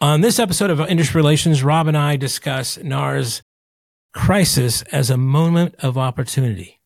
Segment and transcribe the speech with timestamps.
[0.00, 3.42] On this episode of Industry Relations, Rob and I discuss NAR's
[4.14, 6.78] crisis as a moment of opportunity.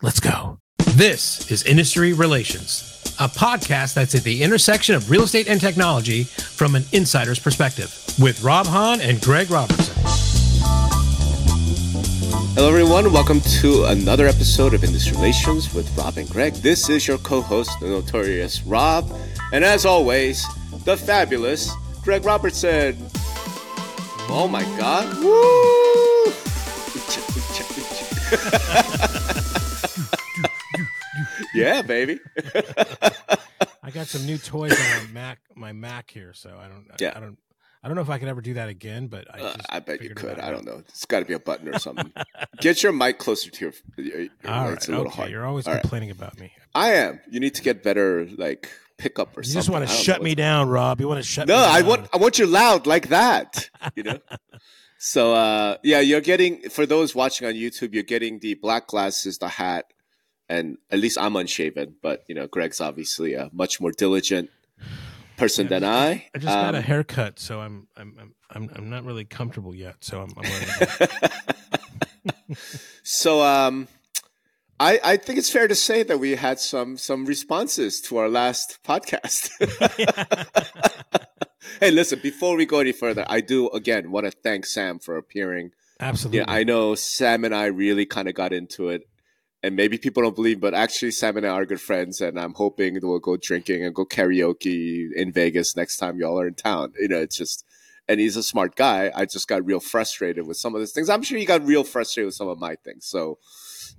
[0.00, 0.60] Let's go.
[0.90, 6.22] This is Industry Relations, a podcast that's at the intersection of real estate and technology
[6.22, 9.96] from an insider's perspective with Rob Hahn and Greg Robertson.
[12.54, 13.12] Hello, everyone.
[13.12, 16.52] Welcome to another episode of Industry Relations with Rob and Greg.
[16.54, 19.10] This is your co host, the notorious Rob.
[19.52, 20.46] And as always,
[20.84, 21.68] the fabulous
[22.02, 22.96] Greg Robertson.
[24.28, 25.16] Oh my God.
[25.22, 26.32] Woo!
[31.54, 32.18] yeah, baby.
[33.82, 37.12] I got some new toys on my Mac, my Mac here, so I don't, Yeah.
[37.16, 37.38] I, don't,
[37.82, 40.02] I don't know if I can ever do that again, but I, Uh, I bet
[40.02, 40.38] you could.
[40.38, 40.78] I don't know.
[40.88, 42.12] It's got to be a button or something.
[42.60, 43.72] Get your mic closer to your.
[43.96, 45.16] your, your All right, it's a little okay.
[45.16, 45.30] hard.
[45.30, 45.80] You're always All right.
[45.82, 46.52] complaining about me.
[46.74, 47.20] I am.
[47.30, 48.70] You need to get better, like
[49.02, 49.58] pickup or You something.
[49.58, 51.00] just want to shut me down, Rob.
[51.00, 51.74] You want to shut No, me down.
[51.74, 53.68] I want I want you loud like that.
[53.96, 54.18] You know.
[54.98, 59.38] so uh, yeah, you're getting for those watching on YouTube, you're getting the black glasses,
[59.38, 59.86] the hat,
[60.48, 61.96] and at least I'm unshaven.
[62.02, 64.50] But you know, Greg's obviously a much more diligent
[65.36, 66.26] person than I.
[66.34, 69.74] I just got a Um, haircut, so I'm I'm I'm I'm, I'm not really comfortable
[69.74, 69.96] yet.
[70.00, 71.08] So I'm, I'm
[73.02, 73.88] so um,
[74.82, 78.28] I I think it's fair to say that we had some some responses to our
[78.28, 79.48] last podcast.
[81.80, 85.16] hey, listen, before we go any further, I do again want to thank Sam for
[85.16, 85.70] appearing.
[86.00, 86.38] Absolutely.
[86.38, 89.08] Yeah, I know Sam and I really kind of got into it.
[89.62, 92.54] And maybe people don't believe, but actually, Sam and I are good friends, and I'm
[92.54, 96.54] hoping that we'll go drinking and go karaoke in Vegas next time y'all are in
[96.54, 96.94] town.
[96.98, 97.64] You know, it's just,
[98.08, 99.12] and he's a smart guy.
[99.14, 101.08] I just got real frustrated with some of these things.
[101.08, 103.06] I'm sure he got real frustrated with some of my things.
[103.06, 103.38] So,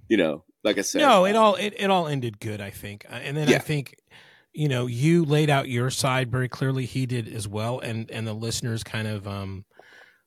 [0.09, 3.05] you know, like I said, no, it all it, it all ended good, I think.
[3.09, 3.95] Uh, And then I think
[4.53, 6.85] you know you laid out your side very clearly.
[6.85, 9.65] He did as well, and and the listeners kind of um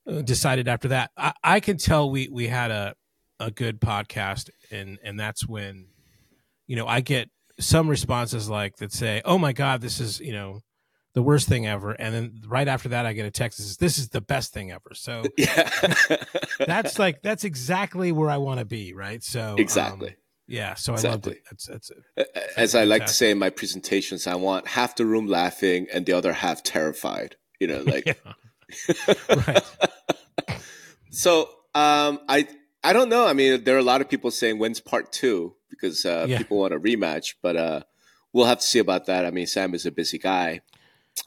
[0.07, 1.11] uh, decided after that.
[1.17, 2.95] I, I can tell we we had a
[3.41, 5.89] a good podcast, and and that's when
[6.67, 10.33] you know I get some responses like that say, "Oh my God, this is you
[10.33, 10.61] know."
[11.15, 13.57] The worst thing ever, and then right after that, I get a text.
[13.57, 14.91] that says, This is the best thing ever.
[14.93, 15.71] So yeah,
[16.67, 19.25] that's like that's exactly where I want to be, right?
[19.25, 20.17] So um, exactly.
[20.47, 20.75] Yeah.
[20.75, 21.33] So I loved Exactly.
[21.33, 21.43] it.
[21.51, 22.53] That's that's it.
[22.57, 26.07] As I like to say in my presentations, I want half the room laughing and
[26.07, 27.37] the other half terrified.
[27.61, 28.07] You know, like
[29.29, 29.63] right.
[31.11, 32.47] So um, I
[32.83, 33.27] I don't know.
[33.27, 36.39] I mean, there are a lot of people saying when's part two because uh, Yeah.
[36.39, 37.81] people want a rematch, but uh,
[38.33, 39.25] we'll have to see about that.
[39.27, 40.61] I mean, Sam is a busy guy.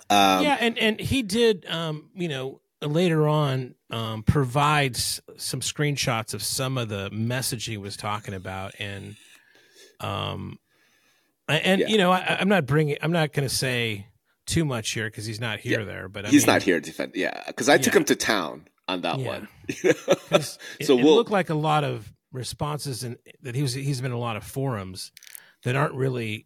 [0.10, 6.34] Um, yeah, and and he did, um, you know, later on um, provides some screenshots
[6.34, 9.16] of some of the message he was talking about, and
[10.00, 10.60] um,
[11.48, 11.88] and Yeah.
[11.88, 14.08] you know, I, I'm not bringing, I'm not going to say
[14.46, 15.86] too much here because he's not here Yeah.
[15.86, 17.14] there, but I he's mean, not here to defend.
[17.16, 19.48] Yeah, because I took him to town on that one.
[19.68, 19.98] it,
[20.82, 24.12] So it we'll- looked like a lot of responses and that he was he's been
[24.12, 25.12] in a lot of forums
[25.64, 26.46] that aren't really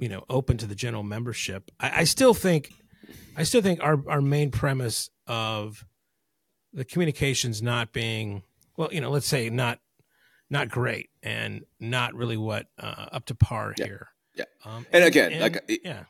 [0.00, 2.72] you know open to the general membership i, I still think
[3.36, 5.86] i still think our, our main premise of
[6.72, 8.42] the communications not being
[8.76, 9.78] well you know let's say not
[10.50, 13.86] not great and not really what uh, up to par Yeah.
[13.86, 14.44] here Yeah.
[14.64, 16.04] um, And again, like, it- yeah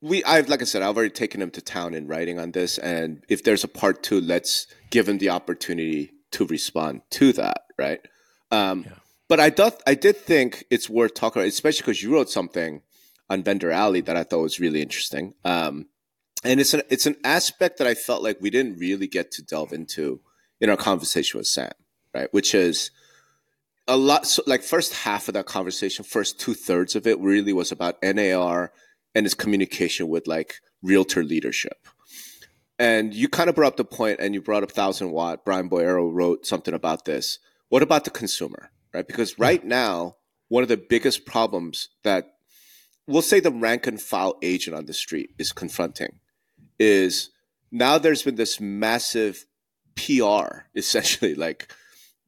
[0.00, 2.76] we I've like I said, I've already taken him to town in writing on this,
[2.78, 7.66] and if there's a part two, let's give him the opportunity to respond to that,
[7.78, 8.00] right?
[8.50, 8.94] Um, Yeah.
[9.28, 12.82] But I thought I did think it's worth talking, about, especially because you wrote something
[13.30, 15.86] on Vendor Alley that I thought was really interesting, um,
[16.44, 19.42] and it's an it's an aspect that I felt like we didn't really get to
[19.42, 20.20] delve into
[20.60, 21.72] in our conversation with Sam,
[22.14, 22.32] right?
[22.32, 22.90] Which is
[23.88, 27.52] a lot so like first half of that conversation first two thirds of it really
[27.52, 28.72] was about nar
[29.14, 31.86] and its communication with like realtor leadership.
[32.78, 35.44] And you kind of brought up the point and you brought up thousand watt.
[35.44, 37.38] Brian Boero wrote something about this.
[37.68, 39.06] What about the consumer right?
[39.06, 40.16] Because right now
[40.48, 42.34] one of the biggest problems that
[43.06, 46.20] we'll say the rank and file agent on the street is confronting
[46.82, 47.30] is
[47.70, 49.46] now there's been this massive
[49.94, 51.34] pr essentially.
[51.46, 51.72] Like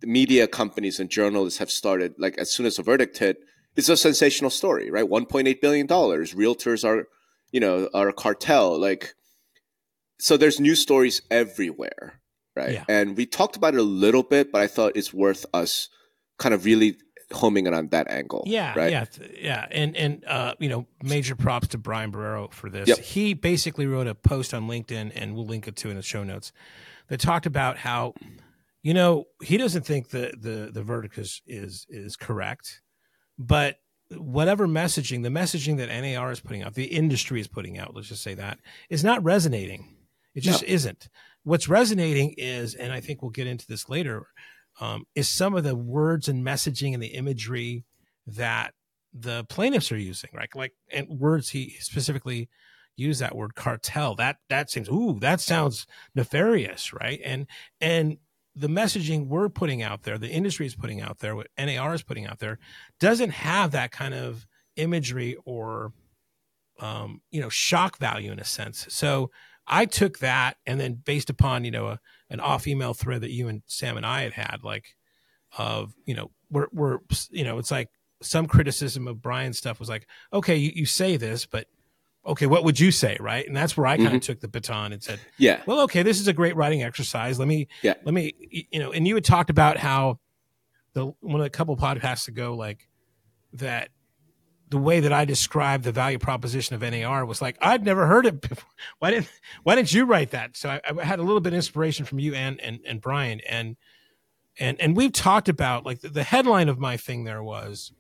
[0.01, 3.39] the media companies and journalists have started like as soon as the verdict hit
[3.77, 5.09] it's a sensational story right?
[5.09, 6.35] 1.8 billion dollars.
[6.35, 7.09] Realtors are
[7.53, 8.79] you know are a cartel.
[8.79, 9.15] Like
[10.19, 12.21] so there's news stories everywhere
[12.57, 12.75] right?
[12.75, 12.85] Yeah.
[12.89, 15.89] and we talked about it a little bit but i thought it's worth us
[16.39, 16.97] kind of really
[17.35, 19.05] homing in on that angle Yeah, right yeah,
[19.39, 22.89] yeah, and and uh, you know, major props to Brian Boero for this.
[22.89, 22.99] Yep.
[22.99, 26.25] He basically wrote a post on LinkedIn, and we'll link it to in the show
[26.25, 26.53] notes,
[27.09, 28.15] that talked about how,
[28.83, 32.81] you know, he doesn't think the the the verdict is is is correct,
[33.39, 33.79] but
[34.11, 38.09] whatever messaging, the messaging that NAR is putting out, the industry is putting out, let's
[38.09, 38.59] just say that,
[38.89, 39.97] is not resonating.
[40.35, 40.69] It just no.
[40.69, 41.09] isn't.
[41.45, 44.29] What's resonating is, and I think we'll get into this later,
[44.81, 47.85] um, is some of the words and messaging and the imagery
[48.27, 48.75] that
[49.13, 50.49] the plaintiffs are using, right?
[50.55, 52.49] Like, and words he specifically
[52.97, 54.15] used that word cartel.
[54.15, 57.21] That that seems ooh, that sounds nefarious, right?
[57.25, 57.47] And
[57.81, 58.19] and
[58.57, 62.03] the messaging we're putting out there, the industry is putting out there, what NAR is
[62.03, 62.59] putting out there,
[63.01, 64.47] doesn't have that kind of
[64.77, 65.93] imagery or
[66.81, 68.87] um, you know shock value in a sense.
[68.91, 69.31] So
[69.67, 72.01] I took that and then based upon you know a,
[72.35, 74.95] an off email thread that you and Sam and I had had, like
[75.57, 76.99] of you know we're we're
[77.31, 77.89] you know it's like
[78.23, 81.67] some criticism of Brian's stuff was like, okay, you, you say this, but
[82.27, 83.47] okay, what would you say, right?
[83.47, 84.21] And that's where I kind of mm-hmm.
[84.21, 87.39] took the baton and said, yeah, well, okay, this is a great writing exercise.
[87.39, 88.35] Let me, yeah, let me,
[88.71, 88.93] you know.
[88.93, 90.19] And you had talked about how
[90.95, 92.89] the one of the couple podcasts ago, like
[93.55, 93.91] that
[94.75, 98.27] the way that I described the value proposition of NAR was like I'd never heard
[98.27, 98.71] it before.
[98.99, 99.31] Why didn't
[99.63, 100.57] Why didn't you write that?
[100.57, 103.41] So I, I had a little bit of inspiration from you and and and Brian
[103.49, 103.77] and
[104.59, 107.93] and and we've talked about like the, the headline of my thing there was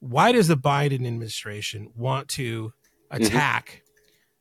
[0.00, 2.72] why does the Biden administration want to
[3.12, 3.26] Mm-hmm.
[3.26, 3.82] attack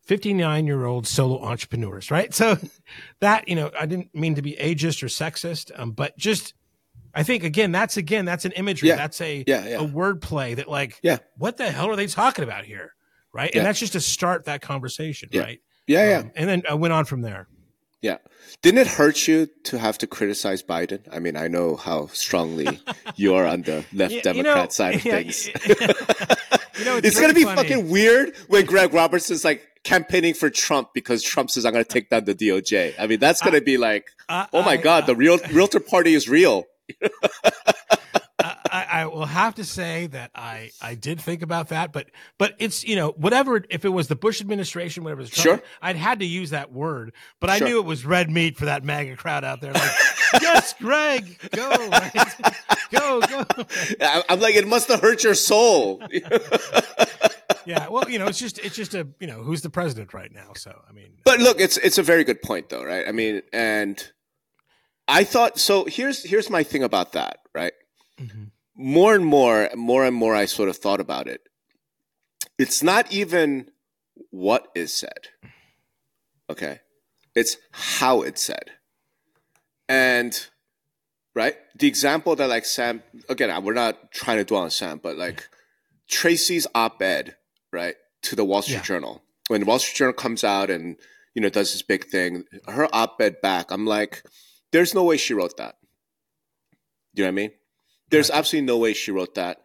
[0.06, 2.34] 59 year old solo entrepreneurs, right?
[2.34, 2.58] So
[3.20, 6.54] that, you know, I didn't mean to be ageist or sexist, um, but just,
[7.14, 8.90] I think again, that's again, that's an imagery.
[8.90, 8.96] Yeah.
[8.96, 9.78] That's a, yeah, yeah.
[9.78, 11.18] a word play that like, yeah.
[11.38, 12.94] what the hell are they talking about here?
[13.34, 13.54] Right.
[13.54, 15.30] And that's just to start that conversation.
[15.34, 15.62] Right.
[15.88, 16.20] Yeah.
[16.20, 17.48] Um, and then I went on from there.
[18.02, 18.18] Yeah.
[18.62, 21.02] Didn't it hurt you to have to criticize Biden?
[21.12, 22.80] I mean, I know how strongly
[23.16, 25.48] you are on the left yeah, Democrat you know, side of yeah, things.
[26.78, 27.56] you know, it's, it's going to be funny.
[27.56, 31.90] fucking weird when Greg Robertson's like campaigning for Trump because Trump says I'm going to
[31.90, 32.96] take down the DOJ.
[33.00, 35.80] I mean, that's going to be like, uh, oh my God, uh, the real realtor
[35.80, 36.66] party is real.
[38.72, 42.08] I, I, will have to say that I, I did think about that, but
[42.38, 45.70] but it's you know whatever if it was the Bush administration, whatever was Trump, sure.
[45.82, 48.84] I'd had to use that word, but I knew it was red meat for that
[48.84, 49.74] MAGA crowd out there.
[49.74, 49.92] Like,
[50.42, 52.14] yes, Greg, go, right?
[52.92, 53.46] go, go.
[54.30, 56.02] I'm like, it must have hurt your soul.
[57.66, 60.32] yeah, well, you know, it's just it's just a you know who's the president right
[60.34, 60.54] now.
[60.56, 63.08] So I mean, but look, it's it's a very good point though, right?
[63.08, 64.12] I mean, and
[65.12, 65.86] I thought so.
[65.86, 67.74] Here's here's my thing about that, right?
[68.20, 68.46] Mm-hmm.
[68.76, 71.42] More and more, more and more, I sort of thought about it.
[72.58, 73.70] It's not even
[74.30, 75.28] what is said.
[76.50, 76.80] Okay.
[77.36, 78.72] It's how it's said.
[79.88, 80.48] And,
[81.36, 81.56] right?
[81.78, 85.48] The example that, like, Sam, again, we're not trying to dwell on Sam, but like
[86.10, 87.36] Tracy's op ed,
[87.72, 88.84] right, to the Wall Street yeah.
[88.84, 89.24] Journal.
[89.48, 90.98] When the Wall Street Journal comes out and,
[91.36, 94.24] you know, does this big thing, her op ed back, I'm like,
[94.72, 95.76] there's no way she wrote that.
[97.14, 97.52] Do you know what I mean?
[98.10, 98.38] There's right.
[98.38, 99.62] absolutely no way she wrote that.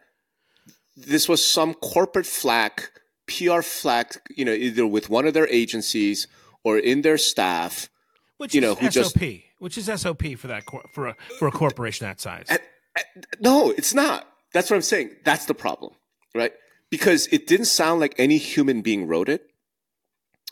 [0.95, 2.91] This was some corporate flack,
[3.27, 6.27] PR flack, you know, either with one of their agencies
[6.63, 7.89] or in their staff,
[8.37, 9.17] which you know, who SOP, just
[9.59, 10.63] which is SOP for that
[10.93, 12.45] for a for a corporation that size.
[12.49, 12.59] And,
[12.95, 14.27] and, no, it's not.
[14.53, 15.11] That's what I'm saying.
[15.23, 15.93] That's the problem,
[16.33, 16.53] right?
[16.89, 19.51] Because it didn't sound like any human being wrote it.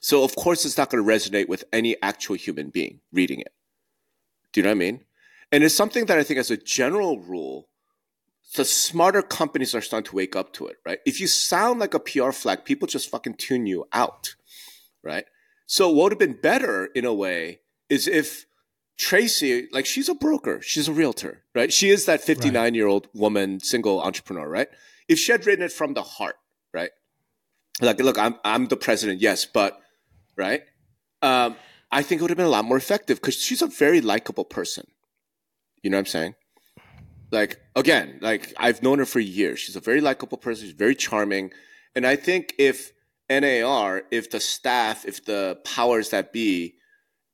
[0.02, 3.54] So of course it's not going to resonate with any actual human being reading it.
[4.56, 5.02] Do you know what I mean?
[5.52, 7.68] And it's something that I think as a general rule,
[8.56, 11.00] the smarter companies are starting to wake up to it, right?
[11.06, 14.36] If you sound like a PR flag, people just fucking tune you out,
[15.04, 15.26] right?
[15.66, 17.60] So what would have been better in a way
[17.90, 18.46] is if
[18.98, 21.74] Tracy, like she's a broker, she's a realtor, right?
[21.74, 24.70] She is that 59 year old woman, single entrepreneur, right?
[25.10, 26.38] If she had written it from the heart,
[26.74, 26.92] right?
[27.82, 29.82] Like, look, I'm, I'm the president, yes, but,
[30.38, 30.64] right?
[31.22, 31.58] Um,
[31.92, 34.46] I think it would have been a lot more effective because she's a very likable
[34.46, 34.88] person.
[35.82, 36.36] You know what I'm saying?
[37.32, 39.60] like again, like I've known her for years.
[39.60, 40.66] She's a very likable person.
[40.66, 41.52] She's very charming,
[41.96, 42.92] and I think if
[43.30, 46.76] NAR, if the staff, if the powers that be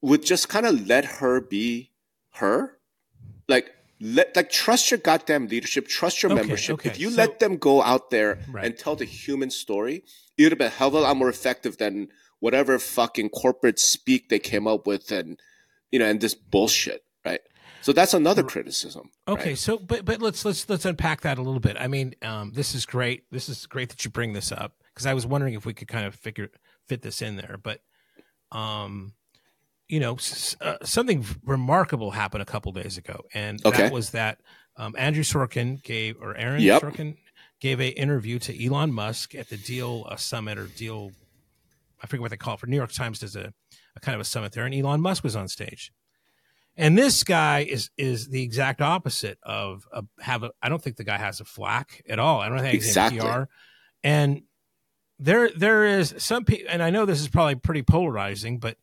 [0.02, 1.92] would just kind of let her be
[2.34, 2.78] her,
[3.48, 6.74] like let like trust your goddamn leadership, trust your okay, membership.
[6.76, 6.90] Okay.
[6.90, 8.66] If you so, let them go out there right.
[8.66, 10.04] and tell the human story,
[10.38, 12.10] it would have been a hell of a lot more effective than
[12.42, 15.40] whatever fucking corporate speak they came up with and
[15.92, 17.42] you know and this bullshit, right?
[17.82, 19.10] So that's another criticism.
[19.28, 19.58] Okay, right?
[19.58, 21.78] so but but let's let's let's unpack that a little bit.
[21.80, 23.24] I mean, um, this is great.
[23.32, 25.88] This is great that you bring this up because I was wondering if we could
[25.88, 26.50] kind of figure
[26.88, 27.58] fit this in there.
[27.62, 27.82] But,
[28.52, 29.14] um,
[29.88, 30.18] you know,
[30.62, 33.84] uh, something remarkable happened a couple days ago, and okay.
[33.84, 34.40] that was that
[34.78, 36.82] um, Andrew Sorkin gave or Aaron yep.
[36.82, 37.18] Sorkin
[37.60, 41.12] gave a interview to Elon Musk at the Deal uh, Summit or Deal.
[42.02, 43.54] I forget what they call it for New York Times does a,
[43.96, 45.92] a kind of a summit there, and Elon Musk was on stage
[46.78, 50.52] and this guy is is the exact opposite of a, have a.
[50.62, 52.40] I don't think the guy has a flack at all.
[52.40, 53.20] I don't think exactly.
[53.20, 53.44] he's PR.
[54.04, 54.44] And
[55.20, 58.78] there there is some people, and I know this is probably pretty polarizing, but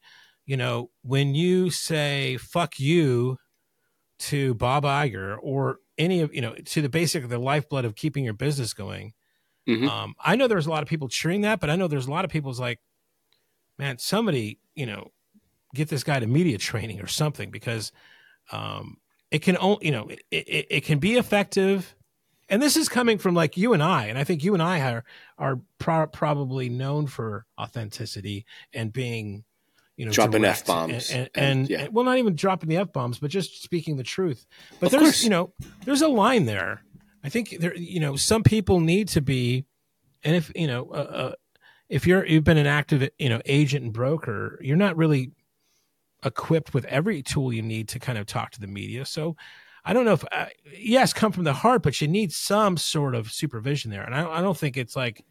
[0.45, 3.39] you know, when you say "fuck you"
[4.21, 8.25] to Bob Iger or any of you know to the basic the lifeblood of keeping
[8.25, 9.15] your business going.
[9.67, 9.87] Mm-hmm.
[9.87, 12.11] Um, I know there's a lot of people cheering that, but I know there's a
[12.11, 12.81] lot of people's like,
[13.79, 15.11] man, somebody you know,
[15.75, 17.93] get this guy to media training or something because
[18.53, 18.99] um,
[19.31, 21.95] it can only you know it, it, it can be effective
[22.49, 24.81] and this is coming from like you and I, and I think you and I
[24.81, 25.05] are
[25.37, 29.45] are pro- probably known for authenticity and being,
[29.97, 31.89] you know, dropping f bombs and, and, and, and, yeah.
[31.93, 34.47] well, not even dropping the f bombs, but just speaking the truth.
[34.81, 35.25] But of there's course.
[35.25, 35.53] you know
[35.85, 36.83] there's a line there.
[37.23, 39.67] I think there you know some people need to be,
[40.25, 41.33] and if you know uh, uh,
[41.89, 45.33] if you're you've been an active you know agent and broker, you're not really
[46.25, 49.05] equipped with every tool you need to kind of talk to the media.
[49.05, 49.37] So
[49.85, 53.15] I don't know if uh, yes, come from the heart, but you need some sort
[53.15, 54.03] of supervision there.
[54.03, 55.25] And I, I don't think it's like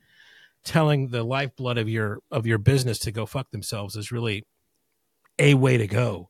[0.63, 4.45] telling the lifeblood of your of your business to go fuck themselves is really
[5.39, 6.29] a way to go.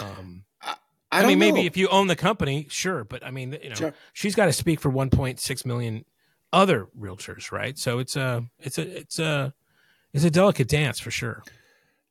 [0.00, 0.74] Um, I,
[1.12, 1.46] I, I mean, know.
[1.46, 3.94] maybe if you own the company, sure, but I mean, you know, sure.
[4.12, 6.04] she's got to speak for 1.6 million
[6.52, 7.78] other realtors, right?
[7.78, 9.54] So it's a it's a it's a
[10.16, 11.42] it's a delicate dance for sure.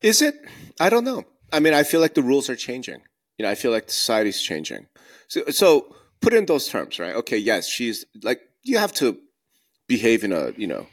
[0.02, 0.36] Is it?
[0.80, 1.24] I don't know.
[1.52, 3.02] I mean, I feel like the rules are changing.
[3.38, 4.86] You know, I feel like society's changing.
[5.28, 7.16] So, so put in those terms, right?
[7.16, 9.18] Okay, yes, she's like you have to
[9.88, 10.86] behave in a you know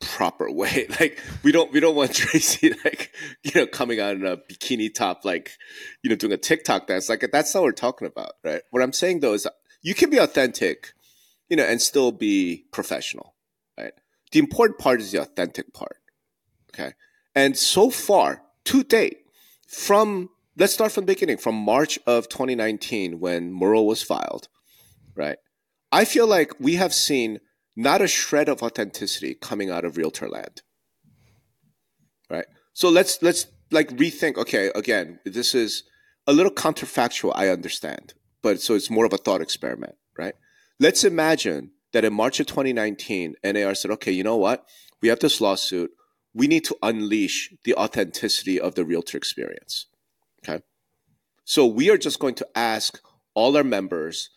[0.00, 0.86] proper way.
[1.00, 4.94] Like we don't we don't want Tracy like you know coming out in a bikini
[4.94, 5.52] top like
[6.02, 7.08] you know doing a TikTok dance.
[7.08, 8.62] Like that's not what we're talking about, right?
[8.70, 9.48] What I'm saying though is
[9.82, 10.92] you can be authentic,
[11.48, 13.34] you know, and still be professional,
[13.76, 13.92] right?
[14.32, 15.96] The important part is the authentic part.
[16.72, 16.92] Okay.
[17.34, 19.18] And so far, to date,
[19.68, 24.48] from let's start from the beginning, from March of 2019 when Moehrl was filed,
[25.14, 25.38] right?
[25.92, 27.40] I feel like we have seen
[27.76, 30.62] not a shred of authenticity coming out of realtor land.
[32.28, 32.46] Right?
[32.72, 35.84] So let's let's like rethink, okay, again, this is
[36.26, 38.14] a little counterfactual, I understand.
[38.42, 40.34] But so it's more of a thought experiment, right?
[40.78, 44.64] Let's imagine that in March of 2019, NAR said, okay, you know what?
[45.02, 45.90] We have this lawsuit.
[46.34, 49.86] We need to unleash the authenticity of the realtor experience.
[50.42, 50.62] Okay.
[51.44, 53.00] So we are just going to ask
[53.34, 54.30] all our members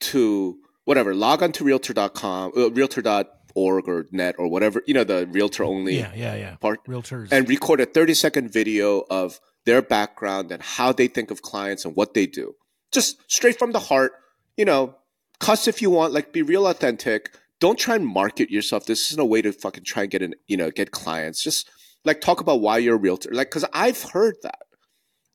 [0.00, 5.26] to whatever log on to realtor.com, uh, realtor.org or net or whatever, you know, the
[5.26, 6.56] realtor only yeah, yeah, yeah.
[6.56, 6.84] part.
[6.86, 7.30] Realtors.
[7.32, 11.84] And record a 30 second video of their background and how they think of clients
[11.84, 12.54] and what they do.
[12.92, 14.12] Just straight from the heart,
[14.56, 14.96] you know,
[15.38, 17.30] cuss if you want, like be real authentic.
[17.60, 18.86] Don't try and market yourself.
[18.86, 21.42] This isn't a way to fucking try and get in, you know, get clients.
[21.42, 21.70] Just
[22.04, 23.30] like talk about why you're a realtor.
[23.32, 24.60] Like, cause I've heard that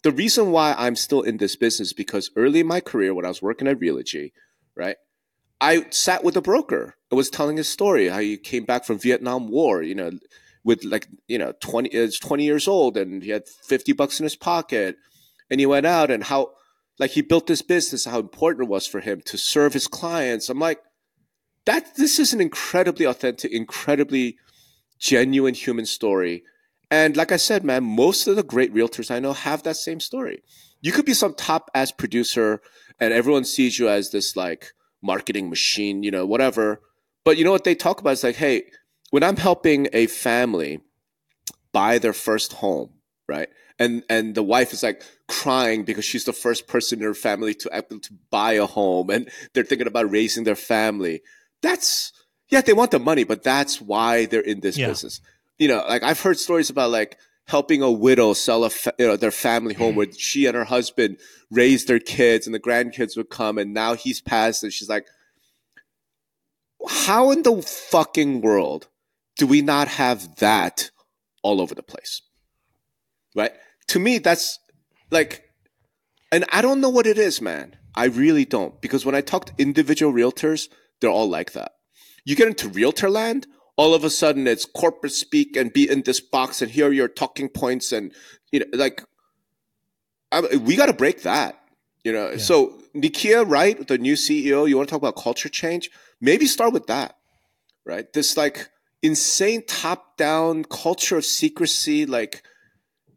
[0.03, 3.29] the reason why I'm still in this business because early in my career when I
[3.29, 4.33] was working at Realogy,
[4.75, 4.97] right,
[5.59, 8.99] I sat with a broker and was telling his story how he came back from
[8.99, 10.11] Vietnam War, you know,
[10.65, 14.25] with like you know 20 is 20 years old and he had 50 bucks in
[14.25, 14.97] his pocket
[15.49, 16.51] and he went out and how
[16.99, 20.49] like he built this business how important it was for him to serve his clients
[20.49, 20.79] i'm like
[21.65, 24.37] that this is an incredibly authentic incredibly
[24.99, 26.43] genuine human story
[26.91, 29.99] and like I said, man, most of the great realtors I know have that same
[29.99, 30.43] story.
[30.81, 32.61] You could be some top ass producer
[32.99, 36.81] and everyone sees you as this like marketing machine, you know, whatever.
[37.23, 38.63] But you know what they talk about is like, hey,
[39.09, 40.79] when I'm helping a family
[41.71, 42.91] buy their first home,
[43.27, 43.49] right?
[43.79, 47.53] And and the wife is like crying because she's the first person in her family
[47.55, 47.69] to
[48.01, 51.21] to buy a home and they're thinking about raising their family.
[51.61, 52.11] That's
[52.49, 54.87] yeah, they want the money, but that's why they're in this yeah.
[54.87, 55.21] business.
[55.57, 59.07] You know, like I've heard stories about like helping a widow sell a fa- you
[59.07, 59.97] know their family home mm-hmm.
[59.97, 61.17] where she and her husband
[61.51, 65.07] raised their kids and the grandkids would come and now he's passed and she's like
[66.87, 68.87] how in the fucking world
[69.37, 70.91] do we not have that
[71.43, 72.21] all over the place?
[73.35, 73.51] Right?
[73.89, 74.59] To me that's
[75.11, 75.49] like
[76.31, 77.75] and i don't know what it is man.
[77.97, 78.81] I really don't.
[78.81, 80.67] Because when i talk to individual realtors
[81.01, 81.73] they're all like that.
[82.23, 83.47] You get into realtor land
[83.77, 86.93] all of a sudden it's corporate speak and be in this box and here are
[86.93, 88.11] your talking points and
[88.51, 89.03] you know like
[90.31, 91.59] I, we got to break that
[92.03, 92.31] you know?
[92.31, 92.37] Yeah.
[92.37, 95.89] so Nykia Wright the new ceo you want to talk about culture change?
[96.21, 97.15] Maybe start with that
[97.85, 98.11] right?
[98.13, 98.69] This like
[99.01, 102.43] insane top down culture of secrecy like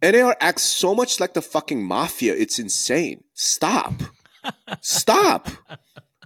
[0.02, 3.24] nar acts so much like the fucking mafia it's insane.
[3.34, 3.94] Stop.
[4.80, 5.48] Stop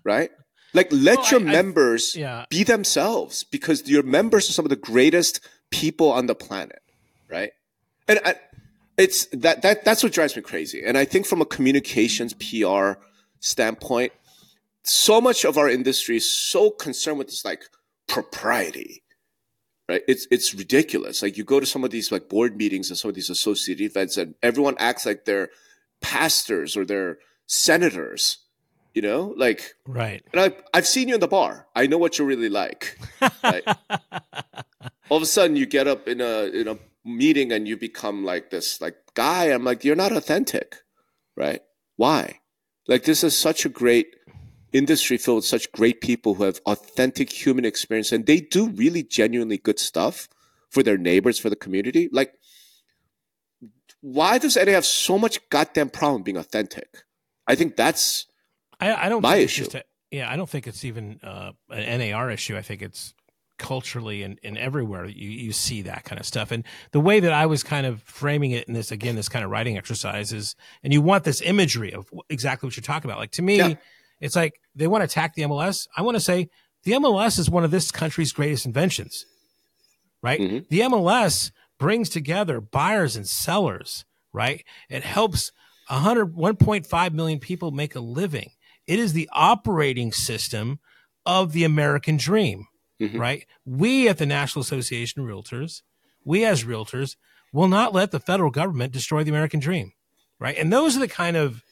[0.05, 0.31] right
[0.75, 2.45] like, let well, your I, members I, yeah.
[2.49, 6.83] be themselves because your members are some of the greatest people on the planet,
[7.29, 7.53] right?
[8.09, 8.37] And I,
[8.97, 10.83] it's that that that's what drives me crazy.
[10.85, 13.01] And I think from a communications PR
[13.41, 14.13] standpoint,
[14.85, 17.65] so much of our industry is so concerned with this like
[18.07, 19.03] propriety,
[19.89, 20.03] right?
[20.07, 21.23] It's it's ridiculous.
[21.23, 23.83] Like you go to some of these like board meetings and some of these associated
[23.83, 25.51] events, and everyone acts like they're
[26.01, 28.39] pastors or they're senators.
[28.95, 30.23] You know, like right.
[30.33, 31.67] And I, I've seen you in the bar.
[31.75, 32.99] I know what you're really like.
[33.43, 33.65] Right?
[35.09, 38.25] All of a sudden, you get up in a in a meeting and you become
[38.25, 39.47] like this like guy.
[39.47, 40.77] I'm like, you're not authentic,
[41.37, 41.63] right?
[41.97, 42.41] Why?
[42.87, 44.15] Like this is such a great
[44.73, 49.03] industry filled with such great people who have authentic human experience and they do really
[49.03, 50.29] genuinely good stuff
[50.71, 52.09] for their neighbors, for the community.
[52.11, 52.33] Like,
[54.01, 57.05] why does NA have so much goddamn problem being authentic?
[57.47, 58.27] I think that's
[58.89, 59.67] I, I don't my think issue.
[59.75, 62.57] A, yeah, I don't think it's even uh, an NAR issue.
[62.57, 63.15] I think it's
[63.59, 66.51] culturally and, and everywhere you, you see that kind of stuff.
[66.51, 69.45] And the way that I was kind of framing it in this, again, this kind
[69.45, 73.21] of writing exercise is, and you want this imagery of exactly what you're talking about.
[73.21, 73.75] Like to me, Yeah.
[74.21, 75.87] it's like they want to attack the MLS.
[75.97, 76.49] I want to say
[76.85, 79.25] the MLS is one of this country's greatest inventions,
[80.23, 80.41] right?
[80.41, 80.69] Mhm.
[80.69, 84.65] The MLS brings together buyers and sellers, right?
[84.89, 85.53] It helps
[85.89, 88.51] 100, 1.5 million people make a living.
[88.87, 90.81] It is the operating system
[91.25, 92.67] of the American dream,
[93.01, 93.19] Mhm.
[93.19, 93.47] right?
[93.65, 95.83] We at the National Association of Realtors,
[96.25, 97.17] we as realtors
[97.53, 99.93] will not let the federal government destroy the American dream,
[100.41, 100.57] right?
[100.57, 101.63] And those are the kind of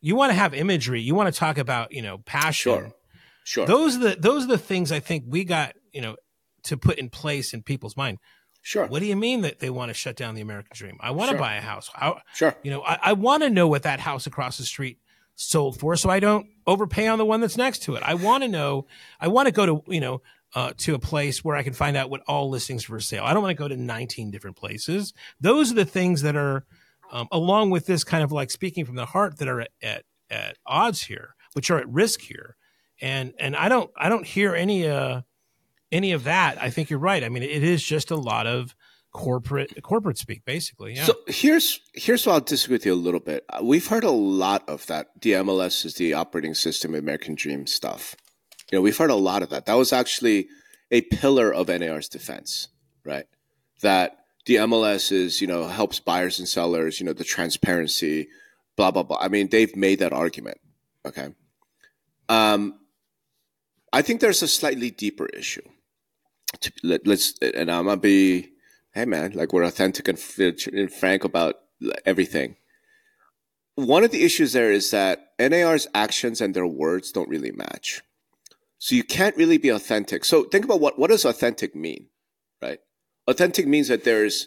[0.00, 2.72] you want to have imagery, you want to talk about, you know, passion.
[2.72, 2.92] Sure.
[3.44, 3.66] Sure.
[3.66, 6.16] Those are the those are the things I think we got, you know,
[6.64, 8.18] to put in place in people's mind.
[8.62, 8.86] sure.
[8.88, 10.96] What do you mean that they want to shut down the American dream?
[11.00, 11.36] I want Sure.
[11.38, 11.88] to buy a house.
[11.94, 12.56] I, Sure.
[12.64, 14.98] you know, I, I want to know what that house across the street
[15.36, 18.02] sold for, so I don't overpay on the one that's next to it.
[18.02, 18.86] I want to know.
[19.20, 20.22] I want to go to you know
[20.54, 23.24] uh, to a place where I can find out what all listings for sale.
[23.24, 25.12] I don't want to go to 19 different places.
[25.40, 26.64] Those are the things that are,
[27.12, 30.04] um, along with this kind of like speaking from the heart, that are at, at
[30.30, 32.56] at odds here, which are at risk here.
[33.00, 35.22] And and I don't I don't hear any uh
[35.92, 36.60] any of that.
[36.60, 37.22] I think you're right.
[37.22, 38.74] I mean, it is just a lot of
[39.16, 40.94] corporate corporate speak, basically.
[40.94, 41.04] Yeah.
[41.04, 43.44] So here's here's where I'll disagree with you a little bit.
[43.48, 45.08] Uh, We've heard a lot of that.
[45.22, 48.14] The MLS is the operating system, American Dream stuff.
[48.70, 49.64] You know, we've heard a lot of that.
[49.66, 50.48] That was actually
[50.90, 52.68] a pillar of NAR's defense,
[53.04, 53.26] right?
[53.80, 58.28] That the MLS is, you know, helps buyers and sellers, you know, the transparency,
[58.76, 59.18] blah blah blah.
[59.18, 60.58] I mean, they've made that argument.
[61.06, 61.28] Okay.
[62.28, 62.80] Um,
[63.94, 65.66] I think there's a slightly deeper issue.
[66.60, 68.50] To, let, let's and I'm gonna be
[68.96, 70.18] hey man, like we're authentic and,
[70.72, 71.56] and frank about
[72.06, 72.56] everything.
[73.74, 78.00] One of the issues there is that NAR's actions and their words don't really match.
[78.78, 80.24] So you can't really be authentic.
[80.24, 82.08] So think about what what does authentic mean,
[82.62, 82.78] right?
[83.28, 84.46] Authentic means that there's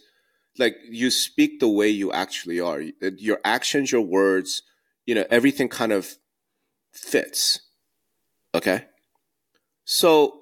[0.57, 2.81] like you speak the way you actually are.
[3.03, 4.63] Uh, your actions, your words,
[5.05, 6.15] you know, everything kind of
[6.91, 7.59] fits.
[8.55, 8.85] Okay?
[9.85, 10.38] So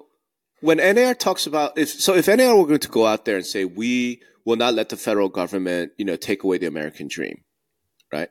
[0.60, 3.46] when NAR talks about if so if NAR were going to go out there and
[3.46, 7.42] say we will not let the federal government, you know, take away the American dream,
[8.12, 8.30] right?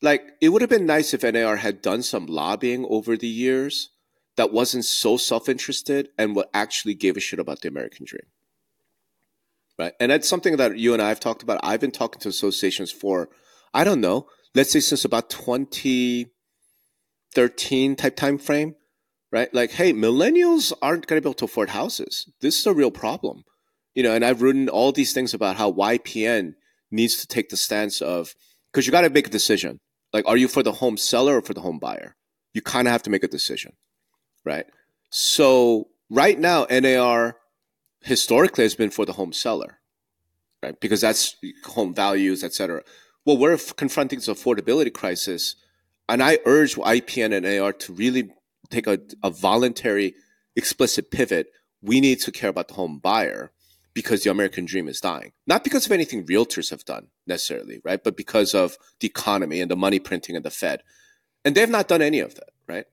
[0.00, 3.90] Like it would have been nice if NAR had done some lobbying over the years
[4.36, 8.26] that wasn't so self-interested and what actually gave a shit about the American dream.
[9.78, 9.92] Right?
[10.00, 11.60] And that's something that you and I have talked about.
[11.62, 13.28] I've been talking to associations for
[13.74, 18.76] I don't know, let's say since about 2013 type time frame
[19.32, 19.52] right?
[19.52, 22.30] Like, hey, millennials aren't going to be able to afford houses.
[22.40, 23.44] This is a real problem,
[23.94, 24.14] you know.
[24.14, 26.54] And I've written all these things about how YPN
[26.90, 28.34] needs to take the stance of
[28.70, 29.80] because you got to make a decision.
[30.12, 32.14] Like, are you for the home seller or for the home buyer?
[32.52, 33.72] You kind of have to make a decision,
[34.44, 34.66] right?
[35.08, 37.36] So right now, NAR
[38.02, 39.80] historically has been for the home seller,
[40.62, 40.78] right?
[40.78, 42.82] Because that's home values, et cetera.
[43.24, 45.56] Well, we're confronting this affordability crisis,
[46.10, 48.30] and I urge YPN and NAR to really
[48.72, 50.14] take a, a voluntary,
[50.56, 51.48] explicit pivot.
[51.80, 53.52] We need to care about the home buyer
[53.94, 55.32] because the American dream is dying.
[55.46, 58.02] Not because of anything realtors have done necessarily, right?
[58.02, 60.82] But because of the economy and the money printing and the Fed.
[61.44, 62.86] And they've not done any of that, right?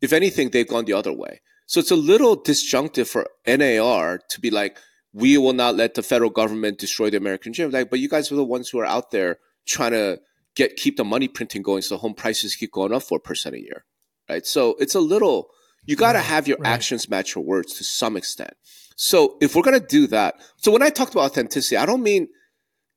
[0.00, 1.40] If anything, they've gone the other way.
[1.66, 4.78] So it's a little disjunctive for NAR to be like,
[5.12, 7.70] we will not let the federal government destroy the American dream.
[7.70, 10.20] Like, but you guys are the ones who are out there trying to
[10.56, 13.84] get keep the money printing going so home prices keep going up 4% a year
[14.28, 14.46] right?
[14.46, 15.48] So it's a little,
[15.84, 16.72] you got to have your right.
[16.72, 18.54] actions match your words to some extent.
[18.96, 22.02] So if we're going to do that, so when I talked about authenticity, I don't
[22.02, 22.28] mean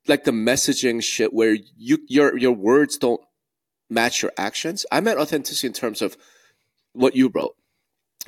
[0.07, 3.21] like the messaging shit where you, your, your words don't
[3.89, 4.85] match your actions.
[4.91, 6.17] I meant authenticity in terms of
[6.93, 7.55] what you wrote,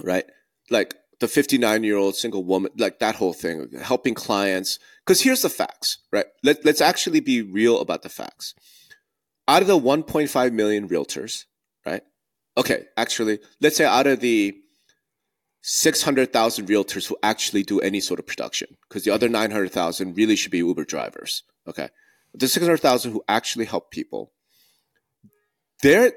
[0.02, 0.26] right?
[0.70, 4.80] Like the 59 year old single woman, like that whole thing, helping clients.
[5.06, 6.26] Cause here's the facts, right?
[6.44, 8.54] Let, let's actually be real about the facts.
[9.48, 11.46] Out of the 1.5 million realtors,
[11.86, 12.04] right?
[12.62, 14.56] Okay, actually, let's say out of the
[15.64, 20.52] 600,000 realtors who actually do any sort of production because the other 900,000 really should
[20.52, 21.44] be Uber drivers.
[21.68, 21.90] Okay.
[22.36, 24.32] The 600,000 who actually help people,
[25.82, 26.14] they're,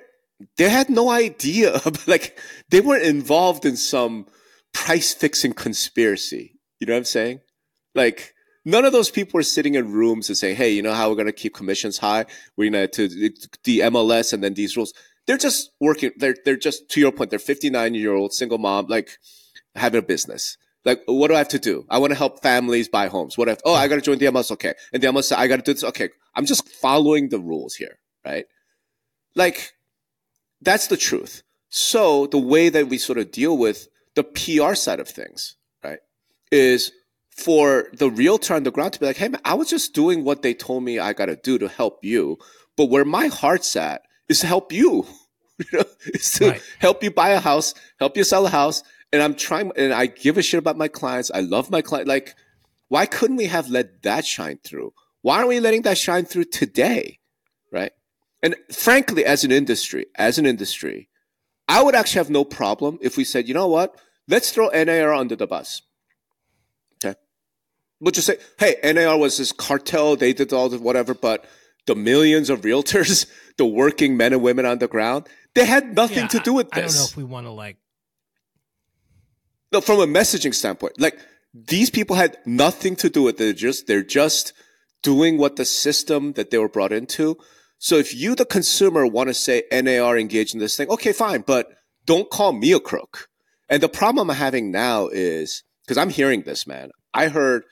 [0.58, 1.80] they had no idea.
[2.06, 4.26] like they weren't involved in some
[4.74, 6.58] price fixing conspiracy.
[6.78, 7.40] You know what I'm saying?
[7.94, 8.34] Like
[8.66, 11.16] none of those people are sitting in rooms and saying, "Hey, you know how we're
[11.16, 12.26] going to keep commissions high?
[12.56, 13.08] We're going to
[13.64, 14.92] the MLS and then these rules."
[15.26, 16.12] They're just working.
[16.16, 17.30] They're they're just to your point.
[17.30, 19.18] They're 59 year old single mom, like
[19.74, 20.56] having a business.
[20.84, 21.86] Like, what do I have to do?
[21.88, 23.38] I want to help families buy homes.
[23.38, 23.48] What?
[23.48, 24.50] I have oh, I got to join the MLS.
[24.50, 25.84] Okay, and the MLS, I got to do this.
[25.84, 28.44] Okay, I'm just following the rules here, right?
[29.34, 29.72] Like,
[30.60, 31.42] that's the truth.
[31.70, 36.00] So the way that we sort of deal with the PR side of things, right,
[36.52, 36.92] is
[37.30, 40.22] for the realtor on the ground to be like, hey, man, I was just doing
[40.22, 42.38] what they told me I got to do to help you.
[42.76, 45.06] But where my heart's at is to help you.
[45.58, 46.62] you know, is to right.
[46.80, 48.82] help you buy a house, help you sell a house.
[49.12, 51.30] And I'm trying, and I give a shit about my clients.
[51.32, 52.08] I love my client.
[52.08, 52.34] Like,
[52.88, 54.92] why couldn't we have let that shine through?
[55.22, 57.20] Why aren't we letting that shine through today?
[57.72, 57.92] Right.
[58.42, 61.08] And frankly, as an industry, as an industry,
[61.66, 63.98] I would actually have no problem if we said, you know what?
[64.28, 65.82] Let's throw NAR under the bus
[67.02, 67.18] Okay.
[68.00, 70.16] we'll just say, hey, NAR was this cartel.
[70.16, 71.46] They did all the whatever, but
[71.86, 76.18] the millions of realtors, the working men and women on the ground, they had nothing
[76.18, 76.84] yeah, to do with this.
[76.84, 77.76] I don't know if we want to like.
[79.72, 81.18] No, from a messaging standpoint, like
[81.52, 83.38] these people had nothing to do with it.
[83.38, 84.52] They're just they're just
[85.02, 87.36] doing what the system that they were brought into.
[87.78, 91.42] So if you, the consumer, want to say NAR engaged in this thing, okay, fine,
[91.42, 91.68] but
[92.06, 93.28] don't call me a crook.
[93.68, 96.90] And the problem I'm having now is because I'm hearing this, man.
[97.12, 97.64] I heard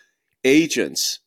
[0.45, 1.21] agents,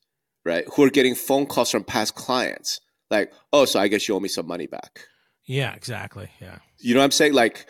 [0.44, 4.15] right, who are getting phone calls from past clients, like, oh, so I guess you
[4.15, 5.08] owe me some money back.
[5.46, 6.30] Yeah, exactly.
[6.41, 6.58] Yeah.
[6.80, 7.34] You know what I'm saying?
[7.34, 7.68] Like,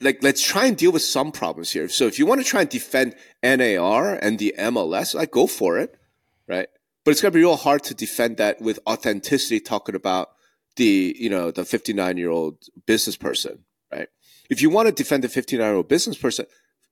[0.00, 1.88] like let's try and deal with some problems here.
[1.88, 5.78] So if you want to try and defend NAR and the MLS, like go for
[5.78, 5.98] it,
[6.46, 6.68] right?
[7.04, 10.30] But it's gonna be real hard to defend that with authenticity, talking about
[10.76, 14.08] the you know the 59 year old business person, right?
[14.50, 16.46] If you want to defend the 59 year old business person,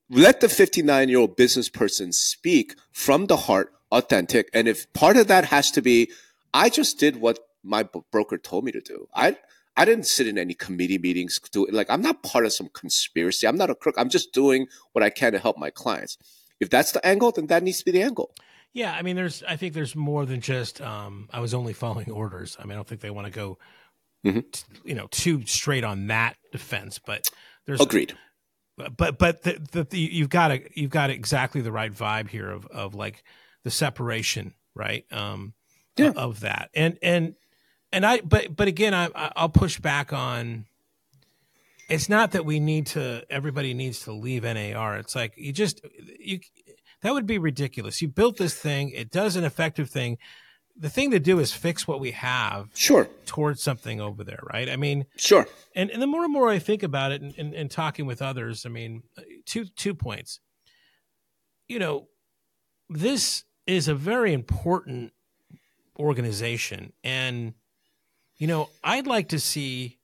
[0.09, 4.49] let the 59 year old business person speak from the heart, authentic.
[4.53, 6.11] And if part of that has to be,
[6.55, 9.07] I just did what my broker told me to do.
[9.13, 9.37] I,
[9.75, 11.39] I didn't sit in any committee meetings.
[11.51, 13.47] Do like I'm not part of some conspiracy.
[13.47, 13.95] I'm not a crook.
[13.97, 16.17] I'm just doing what I can to help my clients.
[16.59, 18.33] If that's the angle, then that needs to be the angle.
[18.73, 19.43] Yeah, I mean, there's.
[19.43, 20.81] I think there's more than just.
[20.81, 22.55] Um, I was only following orders.
[22.59, 23.57] I mean, I don't think they want to go,
[24.25, 24.39] mm-hmm.
[24.51, 26.99] t- you know, too straight on that defense.
[26.99, 27.29] But
[27.65, 28.15] there's agreed
[28.77, 32.49] but but the, the, the, you've got a, you've got exactly the right vibe here
[32.49, 33.23] of of like
[33.63, 35.53] the separation right um
[35.97, 36.11] yeah.
[36.15, 36.69] of that.
[36.73, 37.35] And and
[37.91, 40.65] and i but but again i i'll push back on
[41.87, 45.79] it's not that we need to everybody needs to leave nar it's like you just
[46.19, 46.39] you
[47.05, 48.01] that would be ridiculous.
[48.01, 48.89] You built this thing.
[48.89, 50.17] It does an effective thing.
[50.75, 53.07] The thing to do is fix what we have sure.
[53.27, 54.67] towards something over there right?
[54.67, 55.47] I mean sure.
[55.75, 58.21] and, and the more and more i think about it and, and, and talking with
[58.21, 59.03] others i mean
[59.45, 60.39] two two points.
[61.67, 62.07] You know
[62.89, 65.13] this is a very important
[65.97, 67.53] organization and
[68.37, 69.97] you know i'd like to see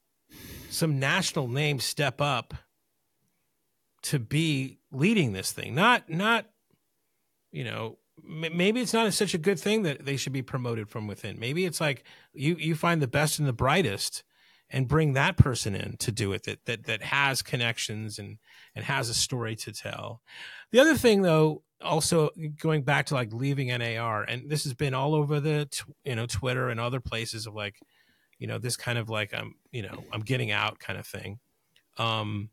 [0.69, 2.53] some national names step up
[4.01, 6.45] to be leading this thing not not
[7.51, 11.07] you know maybe it's not such a good thing that they should be promoted from
[11.07, 11.39] within.
[11.39, 14.23] Maybe it's like you you find the best and the brightest
[14.71, 18.37] and bring that person in to do it that that that has connections and
[18.75, 20.21] and has a story to tell.
[20.71, 22.29] The other thing though also
[22.59, 25.67] going back to like leaving NAR and this has been all over the
[26.03, 27.75] you know Twitter and other places of like
[28.39, 31.39] you know this kind of like I'm you know I'm getting out kind of thing.
[31.97, 32.49] Um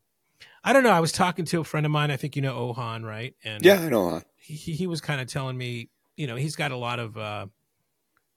[0.63, 0.91] I don't know.
[0.91, 2.11] I was talking to a friend of mine.
[2.11, 3.33] I think you know Ohan, right?
[3.43, 6.55] And yeah, I know Ohan he, he was kind of telling me, you know, he's
[6.55, 7.45] got a lot of uh,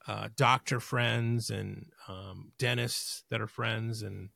[0.06, 4.30] uh, doctor friends and um, dentists that are friends, and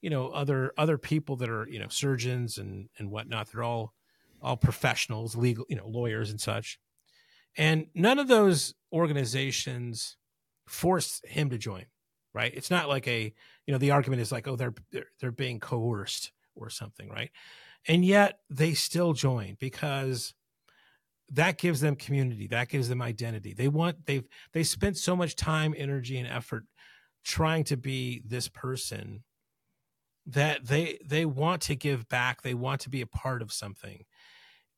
[0.00, 3.50] you know, other other people that are you know surgeons and and whatnot.
[3.50, 3.94] They're all
[4.42, 6.78] all professionals, legal, you know, lawyers and such.
[7.56, 10.16] And none of those organizations
[10.66, 11.86] force him to join,
[12.32, 12.52] right?
[12.54, 13.32] It's not like a,
[13.66, 17.30] you know, the argument is like, oh, they're they're, they're being coerced or something, right?
[17.86, 20.34] And yet they still join because
[21.30, 22.46] that gives them community.
[22.46, 23.52] That gives them identity.
[23.52, 26.64] They want they've they spent so much time energy and effort
[27.24, 29.24] trying to be this person
[30.26, 32.42] that they they want to give back.
[32.42, 34.04] They want to be a part of something.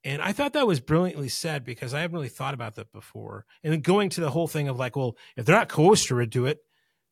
[0.03, 3.45] And i thought that was brilliantly said because i haven't really thought about that before.
[3.63, 6.47] And going to the whole thing of like well if they're not coerced to do
[6.47, 6.59] it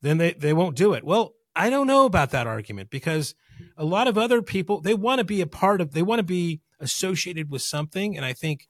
[0.00, 1.04] then they, they won't do it.
[1.04, 3.34] Well i don't know about that argument because
[3.76, 6.24] a lot of other people they want to be a part of they want to
[6.24, 8.68] be associated with something, and I think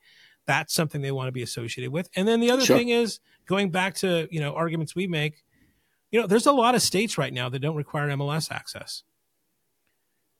[0.48, 2.08] that's something they want to be associated with.
[2.16, 2.76] And then the other Sure.
[2.76, 5.44] thing is going back to you know arguments we make.
[6.11, 9.04] You know, there's a lot of states right now that don't require MLS access.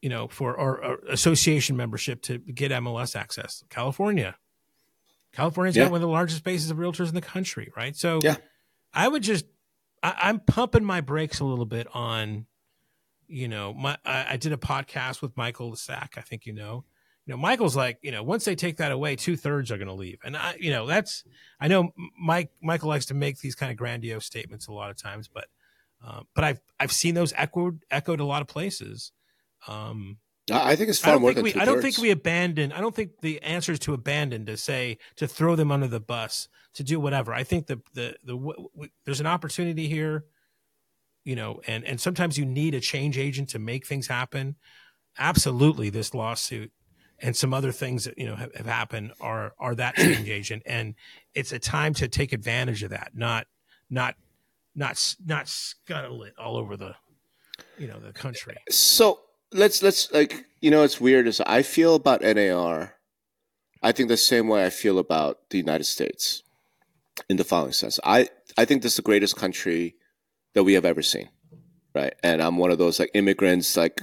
[0.01, 3.65] You know, for or, or association membership to get MLS access.
[3.69, 4.37] California,
[5.33, 5.85] California's Yeah.
[5.85, 7.95] got one of the largest bases of realtors in the country, right?
[7.97, 8.37] So, Yeah.
[8.95, 9.45] I would just
[10.03, 12.47] I, I'm pumping my brakes a little bit on,
[13.27, 16.15] you know, my I, I did a podcast with Michael Sack.
[16.17, 16.85] I think you know,
[17.29, 19.89] you know, Michael's like, you know, once they take that away, two thirds are going
[19.89, 21.25] to leave, and I, you know, that's
[21.61, 24.97] I know Mike Michael likes to make these kind of grandiose statements a lot of
[24.97, 25.45] times, but
[26.03, 29.13] um, but I've I've seen those echoed echoed a lot of places.
[29.67, 30.17] Um,
[30.51, 31.61] I I think it's I far don't more think than we.
[31.61, 32.73] I don't think we abandon.
[32.73, 36.01] I don't think the answer is to abandon to say to throw them under the
[36.01, 37.35] bus to do whatever.
[37.35, 40.25] I think the the the w- w- there's an opportunity here,
[41.25, 44.57] you know, and and sometimes you need a change agent to make things happen.
[45.19, 46.73] Absolutely, this lawsuit
[47.21, 50.63] and some other things that you know have, have happened are are that change agent,
[50.67, 50.95] and
[51.35, 53.47] it's a time to take advantage of that, not
[53.91, 54.15] not
[54.75, 56.95] not not scuttle it all over the
[57.79, 58.57] you know the country.
[58.71, 59.21] So
[59.53, 62.95] let's let's like you know it's weird is I feel about NAR.
[63.83, 66.43] I think the same way I feel about the United States,
[67.29, 67.99] in the following sense.
[68.05, 69.97] I I think this is the greatest country
[70.55, 71.29] that we have ever seen,
[71.95, 72.15] right?
[72.23, 74.03] And I'm one of those like immigrants like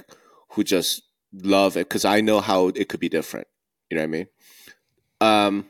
[0.51, 1.03] who just
[1.43, 3.47] love it because I know how it could be different.
[3.89, 4.27] You know what I mean?
[5.21, 5.65] Um,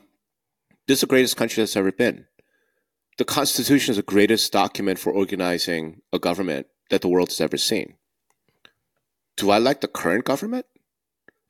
[0.86, 2.26] this is the greatest country that's ever been.
[3.18, 7.56] The Constitution is the greatest document for organizing a government that the world has ever
[7.56, 7.94] seen
[9.36, 10.66] do I like the current government?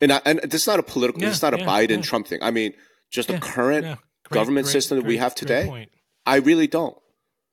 [0.01, 1.23] And I, and this is not a political.
[1.23, 2.03] Yeah, it's not a yeah, Biden yeah.
[2.03, 2.41] Trump thing.
[2.43, 2.75] I mean,
[3.11, 3.87] just the current.
[3.87, 3.97] Yeah.
[4.29, 5.89] government system that we have today?
[6.27, 6.99] I really don't.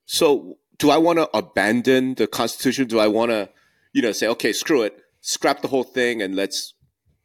[0.06, 2.88] So, do I want to abandon the Constitution?
[2.88, 3.50] Do I want to,
[3.94, 6.76] you know, say, okay, screw it, scrap the whole thing, and let's,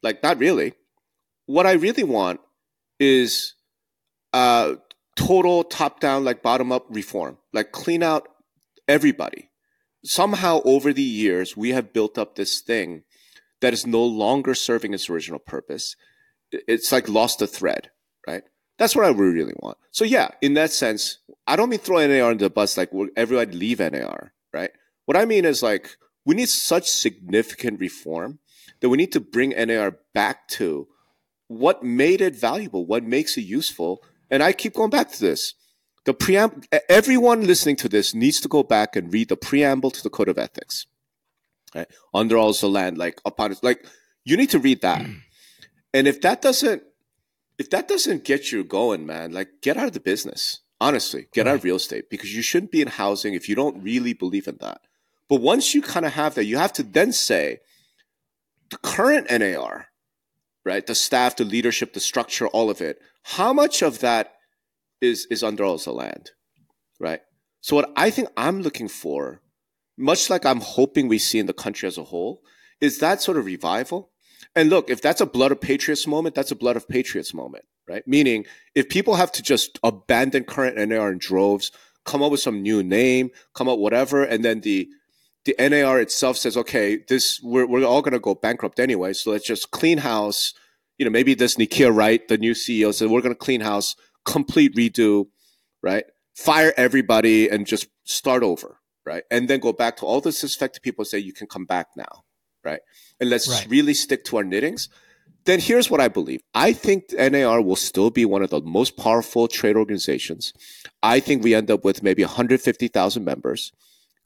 [0.03, 0.73] like, not really.
[1.47, 2.41] What I really want
[2.99, 3.55] is,
[4.33, 4.77] uh,
[5.17, 8.29] total top down, like bottom up reform, like clean out
[8.87, 9.51] everybody.
[10.05, 13.03] Somehow, over the years, we have built up this thing
[13.61, 15.97] that is no longer serving its original purpose.
[16.53, 17.91] It's like lost a thread,
[18.27, 18.45] right?
[18.79, 19.77] That's what I really, want.
[19.91, 23.57] So yeah, in that sense, I don't mean throw NAR under the bus like everybody
[23.57, 24.71] leave NAR, right?
[25.07, 25.97] What I mean is like
[26.29, 28.39] we need such significant reform
[28.81, 30.87] that we need to bring NAR back to
[31.47, 34.03] what made it valuable, what makes it useful.
[34.31, 35.55] And I keep going back to this.
[36.05, 40.03] The preamble, everyone listening to this needs to go back and read the preamble to
[40.03, 40.87] the Code of Ethics.
[41.75, 41.89] Right?
[42.13, 43.87] Under all the land, like upon it, like
[44.23, 45.07] you need to read that.
[45.95, 46.83] and if that doesn't
[47.57, 50.61] if that doesn't get you going, man, like get out of the business.
[50.79, 53.83] Honestly, get out of real estate because you shouldn't be in housing if you don't
[53.83, 54.83] really believe in that.
[55.29, 57.59] But once you kind of have that, you have to then say
[58.71, 59.89] the current NAR,
[60.65, 60.87] right?
[60.87, 62.99] The staff, the leadership, the structure, all of it.
[63.23, 64.35] How much of that
[65.01, 66.31] is is under all the land,
[66.99, 67.21] right?
[67.61, 69.43] So what I think I'm looking for,
[69.97, 72.43] much like I'm hoping we see in the country as a whole,
[72.81, 74.11] is that sort of revival.
[74.55, 77.65] And look, if that's a blood of patriots moment, that's a blood of patriots moment,
[77.89, 78.07] right?
[78.07, 81.71] Meaning, if people have to just abandon current NAR in droves,
[82.05, 84.89] come up with some new name, come up whatever, and then the
[85.45, 89.31] the NAR itself says, okay, this we're we're all going to go bankrupt anyway, so
[89.31, 90.53] let's just clean house.
[90.99, 93.95] You know, maybe this Nykia Wright, the new CEO, said we're going to clean house,
[94.25, 95.27] complete redo,
[95.83, 96.05] right?
[96.35, 99.23] Fire everybody and just start over, right?
[99.31, 101.89] And then go back to all the suspected people and say you can come back
[101.97, 102.25] now,
[102.65, 102.81] right?
[103.21, 103.67] And let's Right.
[103.69, 104.89] really stick to our knittings.
[105.45, 106.41] Then here's what I believe.
[106.53, 110.53] I think NAR will still be one of the most powerful trade organizations.
[111.03, 113.73] I think we end up with maybe 150,000 members.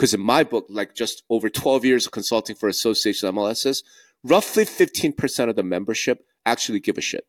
[0.02, 3.84] Because in my book, like just over 12 years of consulting for association MLSs,
[4.24, 7.24] roughly 15% of the membership actually give a shit.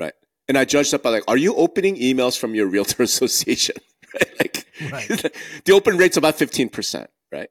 [0.00, 0.14] Right.
[0.48, 3.76] And I judge that by like, are you opening emails from your realtor association?
[4.14, 4.32] right.
[4.40, 5.06] Like Right.
[5.64, 7.06] the open rate's about 15%.
[7.30, 7.48] Right.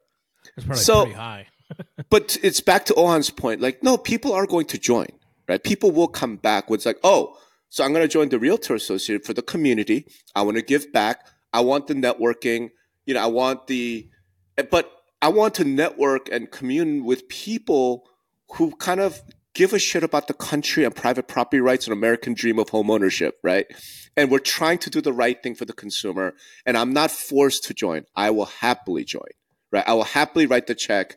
[0.58, 1.48] It's probably So- pretty high.
[2.10, 3.62] But it's back to Ohan's point.
[3.62, 5.08] Like, no, people are going to join,
[5.48, 5.64] right?
[5.64, 7.38] People will come back with like, oh,
[7.70, 10.06] so I'm going to join the Realtor Association for the community.
[10.36, 11.26] I want to give back.
[11.54, 12.72] I want the networking.
[13.06, 14.10] You know, I want the,
[14.72, 14.92] but
[15.22, 18.08] I want to network and commune with people
[18.54, 19.22] who kind of
[19.54, 22.92] give a shit about the country and private property rights and American dream of home
[22.92, 23.66] ownership, right?
[24.18, 26.34] And we're trying to do the right thing for the consumer.
[26.66, 28.04] And I'm not forced to join.
[28.16, 29.30] I will happily join,
[29.72, 29.84] right?
[29.88, 31.16] I will happily write the check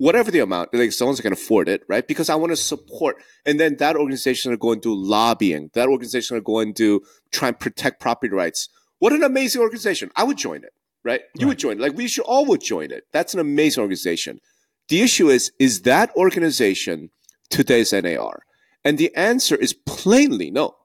[0.00, 2.08] whatever the amount, like someone's going to afford it, right?
[2.08, 3.16] Because I want to support.
[3.44, 5.70] And then that organization will go and do lobbying.
[5.74, 8.70] That organization will go and do try and protect property rights.
[8.98, 10.10] What an amazing organization.
[10.16, 10.72] I would join it,
[11.04, 11.22] right?
[11.36, 11.80] You would join it.
[11.80, 13.04] Like we should all would join it.
[13.12, 14.40] That's an amazing organization.
[14.88, 17.10] The issue is, is that organization
[17.48, 18.44] today's NAR?
[18.84, 20.76] And the answer is plainly no.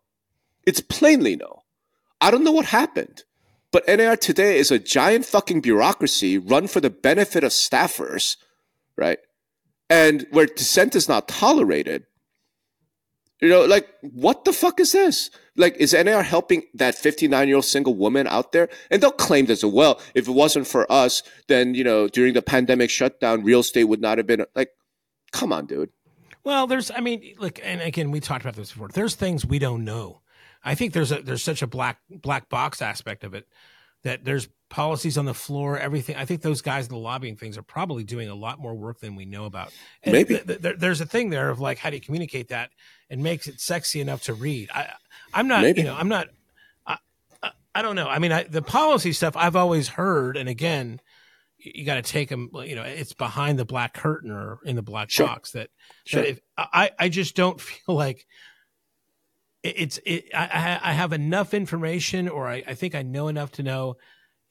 [0.65, 1.63] It's plainly no.
[2.21, 3.23] I don't know what happened,
[3.71, 8.37] but NAR today is a giant fucking bureaucracy run for the benefit of staffers,
[8.95, 9.19] right?
[9.89, 12.05] And where dissent is not tolerated.
[13.41, 15.29] You know, like, what the fuck is this?
[15.57, 18.69] Like, is NAR helping that 59 year old single woman out there?
[18.91, 22.33] And they'll claim this, as well, if it wasn't for us, then, you know, during
[22.33, 24.71] the pandemic shutdown, real estate would not have been like,
[25.31, 25.89] come on, dude.
[26.43, 28.89] Well, there's, I mean, look, and again, we talked about this before.
[28.89, 30.21] There's things we don't know.
[30.63, 33.47] I think there's a, there's such a black, black box aspect of it
[34.03, 36.15] that there's policies on the floor, everything.
[36.15, 38.99] I think those guys in the lobbying things are probably doing a lot more work
[38.99, 39.71] than we know about.
[40.03, 42.71] And Maybe th- th- there's a thing there of like, how do you communicate that
[43.09, 44.69] and makes it sexy enough to read?
[44.73, 44.89] I,
[45.33, 45.81] I'm not, Maybe.
[45.81, 46.29] you know, I'm not,
[46.85, 46.97] I,
[47.43, 48.07] I, I don't know.
[48.07, 50.99] I mean, I, the policy stuff I've always heard, and again,
[51.57, 54.81] you, got to take them, you know, it's behind the black curtain or in the
[54.83, 55.27] black Sure.
[55.27, 55.69] box that,
[56.05, 56.21] Sure.
[56.23, 58.25] that if, I, I just don't feel like
[59.63, 63.51] it's, it, I, I I have enough information or I, I think I know enough
[63.53, 63.97] to know,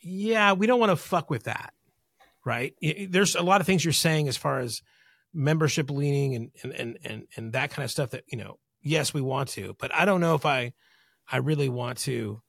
[0.05, 1.73] yeah, we don't want to fuck with that.
[2.45, 2.75] Right.
[3.09, 4.83] There's a lot of things you're saying as far as
[5.33, 9.15] membership leaning and, and, and, and, and that kind of stuff that, you know, yes,
[9.15, 10.75] we want to, but I don't know if I,
[11.31, 12.43] I really want to,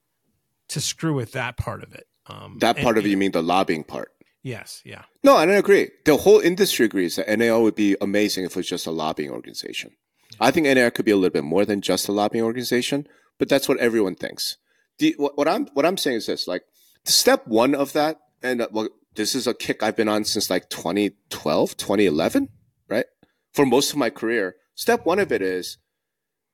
[0.70, 2.08] to screw with that part of it.
[2.28, 4.12] Um, that and- part of it, you mean the lobbying part.
[4.44, 4.82] Yes.
[4.86, 5.04] Yeah.
[5.24, 5.90] No, I don't agree.
[6.04, 9.32] The whole industry agrees that NAR would be amazing if it was just a lobbying
[9.32, 9.92] organization.
[10.40, 13.08] I think NAR could be a little bit more than just a lobbying organization,
[13.40, 14.58] but that's what everyone thinks.
[15.00, 16.64] The, what, what I'm what I'm saying is this: like
[17.06, 20.50] step one of that, and uh, well, this is a kick I've been on since
[20.50, 22.50] like 2012, 2011,
[22.90, 23.06] right?
[23.54, 25.78] For most of my career, step one of it is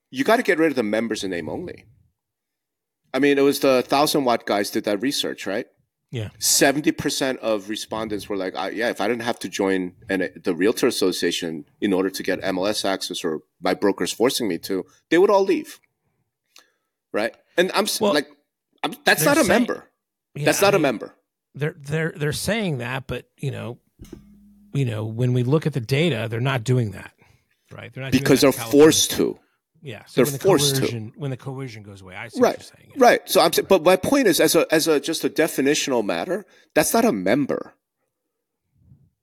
[0.09, 1.85] you got to get rid of the members in name only.
[3.13, 5.65] I mean, it was the thousand watt guys did that research, right?
[6.11, 6.29] Yeah.
[6.39, 10.29] seventy percent of respondents were like, I, "Yeah, if I didn't have to join an,
[10.43, 14.85] the Realtor Association in order to get MLS access, or my brokers forcing me to,
[15.09, 15.79] they would all leave."
[17.13, 18.27] Right, and I'm Well, like,
[18.83, 19.89] I'm, that's not a saying- member.
[20.35, 21.13] Yeah, that's not a member.
[21.55, 23.77] they're they're they're saying that, but you know,
[24.73, 27.11] you know, when we look at the data, they're not doing that,
[27.71, 27.93] right?
[27.93, 29.37] They're not Because they're forced to.
[29.83, 31.11] Yeah, so they're the forced to.
[31.15, 32.91] When the coercion goes away, I see what Right, you're saying.
[32.97, 33.21] right.
[33.29, 36.45] So I'm saying, but my point is, as a as a just a definitional matter,
[36.75, 37.73] that's not a member,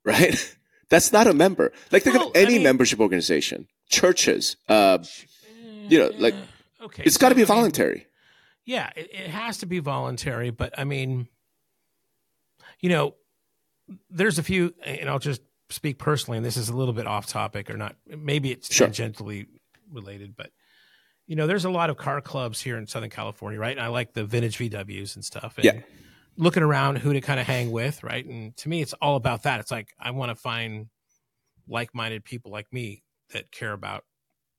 [0.03, 0.55] right?
[0.89, 1.71] that's not a member.
[1.91, 4.57] Like think Well, of any I mean- membership organization, churches.
[4.67, 4.99] Uh,
[5.87, 6.35] you know, like
[6.81, 8.05] okay, it's got to so, be I mean, voluntary.
[8.69, 11.27] Yeah, it, it has to be voluntary, but I mean,
[12.79, 13.15] you know,
[14.11, 17.25] there's a few, and I'll just speak personally, and this is a little bit off
[17.25, 17.95] topic or not.
[18.05, 18.87] Maybe it's Sure.
[18.87, 19.47] tangentially
[19.91, 20.51] related, but
[21.25, 23.75] you know, there's a lot of car clubs here in Southern California, right?
[23.75, 25.55] And I like the vintage VWs and stuff.
[25.57, 25.79] And Yeah.
[26.37, 28.23] Looking around who to kind of hang with, right?
[28.23, 29.59] And to me, it's all about that.
[29.59, 30.89] It's like I want to find
[31.67, 33.03] like-minded people like me
[33.33, 34.05] that care about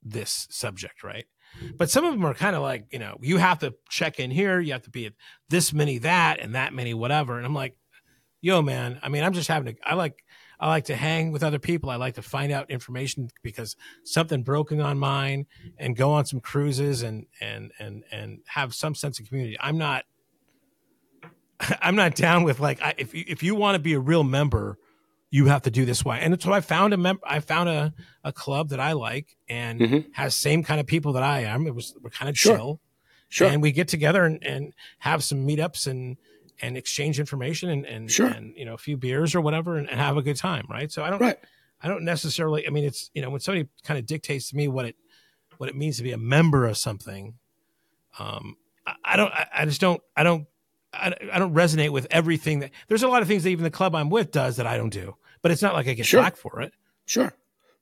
[0.03, 1.27] this subject, right?
[1.77, 4.31] But some of them are kind of like, you know, you have to check in
[4.31, 5.13] here, you have to be at
[5.49, 7.37] this many that and that many whatever.
[7.37, 7.77] And I'm like,
[8.41, 10.25] yo, man, I mean, I'm just having to I like
[10.59, 11.89] I like to hang with other people.
[11.89, 15.47] I like to find out information because something broken on mine
[15.79, 19.57] and go on some cruises and and and and have some sense of community.
[19.61, 20.05] I'm not
[21.81, 24.25] I'm not down with like I, if you, if you want to be a real
[24.25, 24.79] member,
[25.31, 26.19] you have to do this way.
[26.21, 27.93] And so I found a mem- I found a
[28.25, 30.07] a club that I like and Mhm.
[30.15, 31.67] has same kind of people that I am.
[31.67, 32.57] It was we're kind of Sure.
[32.57, 32.81] chill.
[33.29, 33.49] Sure.
[33.49, 36.17] And we get together and, and have some meetups and
[36.61, 38.27] and exchange information and and, Sure.
[38.27, 40.91] and you know a few beers or whatever and, and have a good time, right?
[40.91, 41.39] So I don't right.
[41.83, 42.67] I don't necessarily.
[42.67, 44.97] I mean, it's you know when somebody kind of dictates to me what it
[45.59, 47.35] what it means to be a member of something.
[48.19, 49.33] Um, I, I don't.
[49.33, 50.03] I, I just don't.
[50.17, 50.47] I don't.
[50.93, 52.71] I, I don't resonate with everything that.
[52.89, 54.91] There's a lot of things that even the club I'm with does that I don't
[54.91, 55.17] do.
[55.43, 56.29] But it's not like I get Sure.
[56.33, 56.73] for it.
[57.07, 57.33] Sure.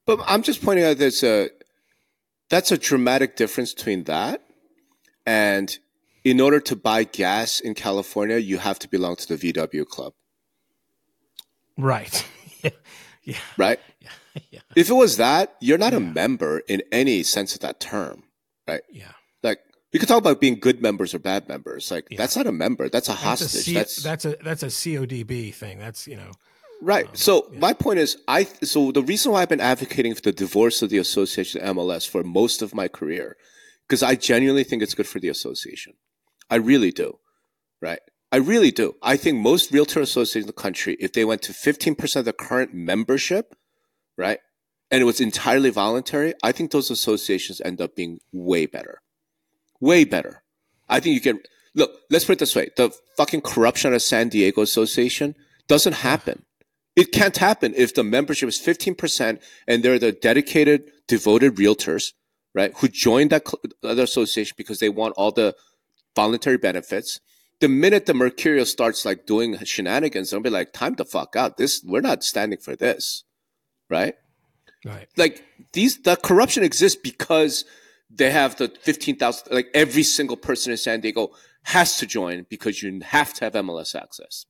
[0.07, 1.51] But I'm just pointing out that's a
[2.49, 4.43] that's a dramatic difference between that
[5.27, 5.79] and
[6.25, 10.13] in order to buy gas in California, you have to belong to the VW club,
[11.77, 12.27] Right.
[13.25, 13.37] yeah.
[13.57, 13.81] right?
[14.01, 14.09] Yeah.
[14.53, 14.61] Yeah.
[14.77, 18.23] If it was that, you're not a member in any sense of that term.
[18.69, 18.83] Right.
[18.89, 19.11] Yeah.
[19.93, 21.91] We could talk about being good members or bad members.
[21.91, 22.19] Like Yeah.
[22.19, 22.89] that's not a member.
[22.89, 23.65] That's a That's a, hostage.
[23.65, 25.79] C, that's that's a that's a CODB thing.
[25.79, 26.33] That's you know.
[26.81, 27.07] Right.
[27.09, 27.59] Um, so yeah.
[27.59, 30.91] my point is, I so the reason why I've been advocating for the divorce of
[30.91, 33.37] the association MLS for most of my career,
[33.89, 35.95] because I genuinely think it's good for the association.
[36.51, 37.19] I really do.
[37.81, 38.01] Right.
[38.31, 38.95] I really do.
[39.03, 42.35] I think most realtor associations in the country, if they went to 15% of the
[42.35, 43.55] current membership,
[44.19, 44.39] right,
[44.91, 49.01] and it was entirely voluntary, I think those associations end up being way better.
[49.81, 50.43] Way better.
[50.89, 51.41] I think you can
[51.75, 52.71] look, let's put it this way.
[52.77, 55.35] The fucking corruption of San Diego Association
[55.67, 56.45] doesn't happen.
[56.97, 62.13] It can't happen if the membership is 15% and they're the dedicated, devoted realtors,
[62.55, 62.73] right?
[62.79, 63.47] Who joined that
[63.85, 65.55] other association because they want all the
[66.17, 67.21] voluntary benefits.
[67.61, 71.57] The minute the Mercurial starts like doing shenanigans, they'll be like, "Time to fuck out!
[71.57, 73.25] This we're not standing for this."
[73.89, 74.15] right?
[74.85, 75.09] Right.
[75.17, 77.65] Like these, the corruption exists because
[78.11, 81.31] they have the 15,000, like every single person in San Diego
[81.65, 84.47] has to join because you have to have MLS access.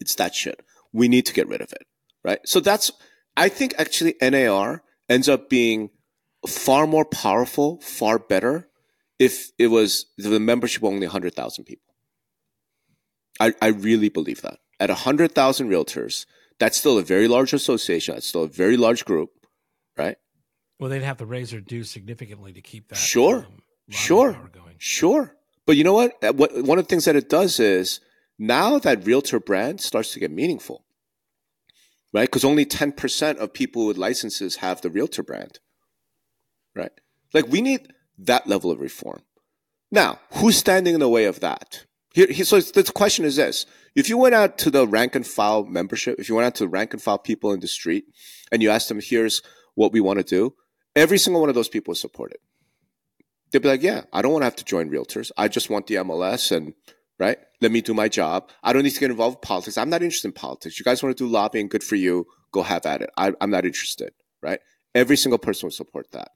[0.00, 0.64] It's that shit.
[0.92, 1.86] We need to get rid of it.
[2.24, 2.40] Right.
[2.44, 2.90] So that's,
[3.36, 5.90] I think actually NAR ends up being
[6.46, 8.68] far more powerful, far better
[9.18, 11.94] if it was the membership only 100,000 people.
[13.38, 14.58] I, I really believe that.
[14.80, 16.26] At 100,000 realtors,
[16.58, 18.14] that's still a very large association.
[18.14, 19.30] That's still a very large group,
[19.96, 20.16] right?
[20.78, 22.96] Well, they'd have to raise their dues significantly to keep that.
[22.96, 24.74] Sure, um, sure, going.
[24.78, 25.36] sure.
[25.64, 26.12] But you know what?
[26.22, 26.54] Uh, what?
[26.62, 28.00] One of the things that it does is
[28.38, 30.84] now that realtor brand starts to get meaningful,
[32.12, 32.28] right?
[32.28, 35.60] Because only ten percent of people with licenses have the realtor brand,
[36.74, 36.92] right?
[37.32, 39.22] Like we need that level of reform.
[39.90, 41.86] Now, who's standing in the way of that?
[42.12, 45.26] Here, here so the question is this: if you went out to the rank and
[45.26, 48.04] file membership, if you went out to rank and file people in the street
[48.52, 49.42] and you asked them, here's
[49.74, 50.54] what we want to do,
[50.96, 52.40] every single one of those people would support it.
[53.50, 55.30] They'd be like, yeah, I don't want to have to join realtors.
[55.36, 56.74] I just want the MLS and,
[57.18, 57.38] right?
[57.60, 58.50] Let me do my job.
[58.62, 59.78] I don't need to get involved in politics.
[59.78, 60.78] I'm not interested in politics.
[60.78, 61.68] You guys want to do lobbying?
[61.68, 62.26] Good for you.
[62.50, 63.10] Go have at it.
[63.16, 64.58] I, I'm not interested, right?
[64.94, 66.32] Every single person would support that.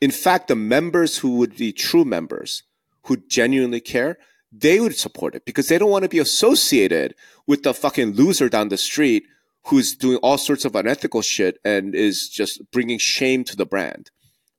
[0.00, 2.64] In fact, the members who would be true members,
[3.04, 4.18] who genuinely care,
[4.50, 7.14] they would support it because they don't want to be associated
[7.46, 9.24] with the fucking loser down the street
[9.66, 14.10] who's doing all sorts of unethical shit and is just bringing shame to the brand,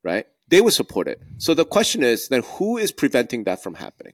[0.03, 0.26] right?
[0.47, 1.22] They would support it.
[1.38, 4.14] So the question is then who is preventing that from happening?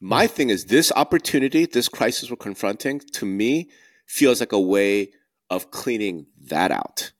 [0.00, 3.70] My thing is this opportunity, this crisis we're confronting, to me,
[4.06, 5.12] feels like a way
[5.50, 7.12] of cleaning that out.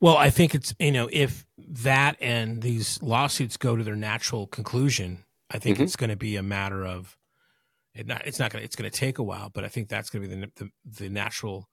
[0.00, 4.46] Well, I think it's you know if that and these lawsuits go to their natural
[4.46, 5.84] conclusion, I think mm-hmm.
[5.84, 7.16] it's going to be a matter of
[7.94, 9.88] it not, it's not going to it's going to take a while, but I think
[9.88, 10.70] that's going to be the the,
[11.04, 11.68] the natural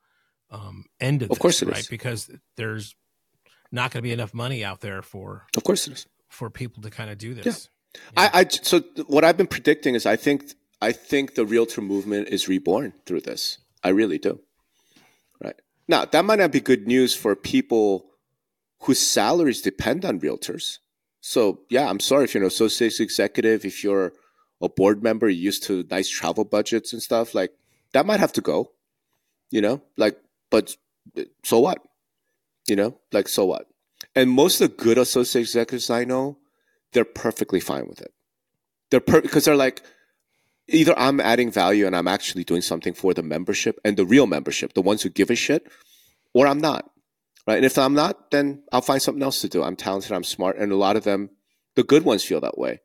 [0.49, 1.79] um, end of, of this, course it right?
[1.79, 1.87] Is.
[1.87, 2.95] Because there's
[3.71, 6.83] not going to be enough money out there for of course it is for people
[6.83, 7.69] to kind of do this.
[7.95, 8.01] Yeah.
[8.23, 8.29] yeah.
[8.33, 12.29] I, I so what I've been predicting is I think I think the realtor movement
[12.29, 13.59] is reborn through this.
[13.83, 14.39] I really do.
[15.43, 15.55] Right
[15.87, 18.05] now, that might not be good news for people
[18.81, 20.77] whose salaries depend on realtors.
[21.21, 24.13] So yeah, I'm sorry if you're an associate executive, if you're
[24.61, 27.51] a board member used to nice travel budgets and stuff, like
[27.93, 28.71] that might have to go.
[29.49, 30.17] You know, like,
[30.49, 30.75] but
[31.43, 31.79] so what?
[32.67, 33.67] You know, like so what?
[34.15, 36.37] And most of the good associate executives I know,
[36.93, 38.13] they're perfectly fine with it.
[38.89, 39.81] They're per- because they're like,
[40.67, 44.27] either I'm adding value and I'm actually doing something for the membership and the real
[44.27, 45.67] membership, the ones who give a shit,
[46.33, 46.91] or I'm not
[47.47, 47.57] right?
[47.57, 49.63] And if I'm not, then I'll find something else to do.
[49.63, 51.29] I'm talented, I'm smart, and a lot of them,
[51.75, 52.81] the good ones, feel that way,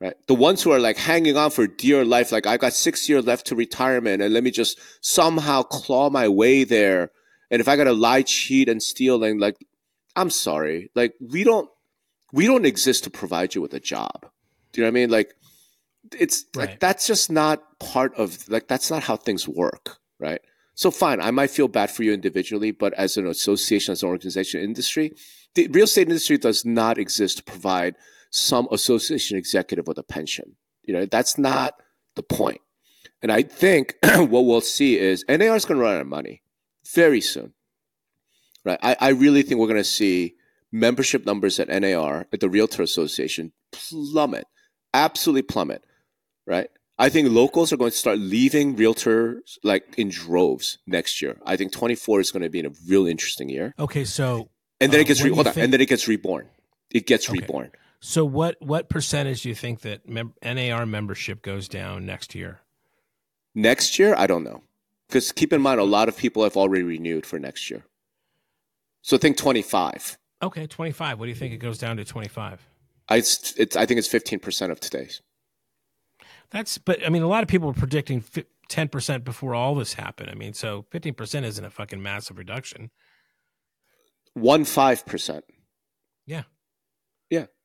[0.00, 0.14] right?
[0.26, 3.24] The ones who are like hanging on for dear life, like I got six years
[3.24, 7.10] left to retirement, and let me just somehow claw my way there.
[7.50, 9.56] And if I got to lie, cheat, and steal, and like,
[10.16, 11.68] I'm sorry, like we don't,
[12.32, 14.26] we don't exist to provide you with a job.
[14.72, 15.10] Do you know what I mean?
[15.10, 15.34] Like,
[16.18, 16.68] it's right.
[16.68, 20.40] like that's just not part of like that's not how things work, right?
[20.74, 24.10] So fine, I might feel bad for you individually, but as an association, as an
[24.10, 25.14] organization, industry,
[25.54, 27.96] the real estate industry does not exist to provide
[28.30, 30.56] some association executive with a pension.
[30.82, 31.74] You know, that's not
[32.14, 32.60] the point.
[33.22, 36.42] And I think what we'll see is NAR is going to run out of money
[36.94, 37.54] very soon.
[38.64, 38.78] Right.
[38.82, 40.34] I, I really think we're going to see
[40.72, 44.46] membership numbers at NAR, at the Realtor Association, plummet,
[44.92, 45.84] absolutely plummet.
[46.46, 46.68] Right.
[46.98, 51.38] I think locals are going to start leaving realtors like in droves next year.
[51.44, 53.74] I think 24 is going to be a real interesting year.
[53.78, 54.48] Okay, so
[54.80, 55.64] and then uh, it gets re- hold on, think...
[55.64, 56.48] and then it gets reborn.
[56.90, 57.40] It gets okay.
[57.40, 57.70] reborn.
[58.00, 62.60] So what what percentage do you think that mem- NAR membership goes down next year?
[63.54, 64.62] Next year, I don't know.
[65.08, 67.84] Because keep in mind, a lot of people have already renewed for next year.
[69.02, 70.18] So think 25.
[70.42, 71.18] Okay, 25.
[71.18, 72.60] What do you think it goes down to 25?
[73.08, 75.22] I, it's, it's, I think it's 15% of today's.
[76.50, 78.22] That's but I mean a lot of people were predicting
[78.68, 80.30] ten percent before all this happened.
[80.30, 82.90] I mean, so fifteen percent isn't a fucking massive reduction.
[84.34, 85.44] One five percent.
[86.24, 86.44] Yeah.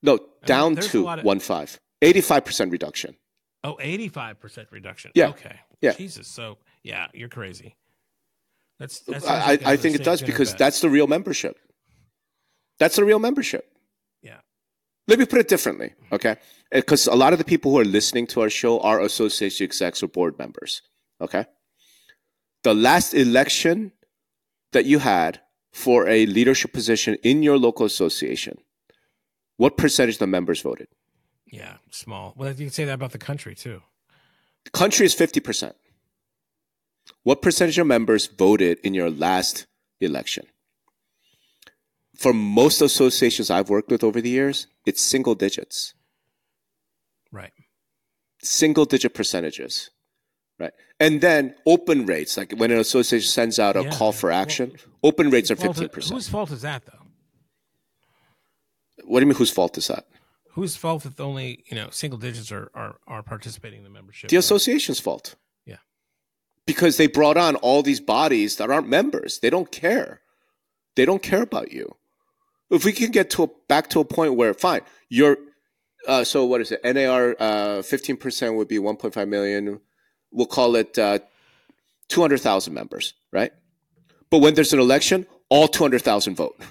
[0.04, 1.80] No, down I mean, to of, one five.
[2.02, 3.16] Eighty five percent reduction.
[3.64, 5.12] Oh, 85% reduction.
[5.14, 5.30] Yeah.
[5.30, 5.56] Okay.
[5.82, 5.92] Yeah.
[5.92, 6.28] Jesus.
[6.28, 7.76] So yeah, you're crazy.
[8.80, 11.60] That's, that's I, I think it does because that's the real membership.
[12.80, 13.72] That's the real membership.
[14.24, 14.40] Yeah.
[15.08, 15.94] Let me put it differently.
[16.12, 16.38] Okay
[16.74, 19.66] uh, because a lot of the people who are listening to our show are association
[19.66, 20.82] execs or board members.
[21.20, 21.46] Okay.
[22.64, 23.92] The last election
[24.72, 25.42] that you had
[25.74, 28.58] for a leadership position in your local association,
[29.62, 30.88] what percentage of the members voted?
[31.46, 32.34] Yeah, small.
[32.36, 33.84] Well, you can say that about the country too.
[34.64, 35.74] The country is 50%.
[37.22, 39.68] What percentage of members voted in your last
[40.00, 40.46] election?
[42.16, 45.94] For most associations I've worked with over the years, it's single digits.
[47.32, 47.54] Right.
[48.42, 49.92] Single digit percentages.
[50.60, 50.74] Right.
[51.00, 53.92] And then open rates, like when an association sends out a Yeah.
[53.92, 56.14] call for action, Well, open rates are 15%.
[56.16, 57.01] Whose fault is that, though?
[59.06, 60.06] What do you mean, whose fault is that?
[60.52, 64.30] Whose fault if only you know single digits are are, are participating in the membership?
[64.30, 65.36] The association's fault.
[65.66, 65.78] Yeah.
[66.66, 69.40] Because they brought on all these bodies that aren't members.
[69.40, 70.22] They don't care.
[70.96, 71.96] They don't care about you.
[72.70, 75.38] If we can get to a, back to a point where, fine, you're,
[76.08, 76.82] uh, so what is it?
[76.84, 79.82] NAR, uh, 15% would be 1.5 million.
[80.32, 81.20] We'll call it, uh,
[82.08, 83.52] 200,000 members, right?
[84.30, 86.62] But when there's an election, all 200,000 vote.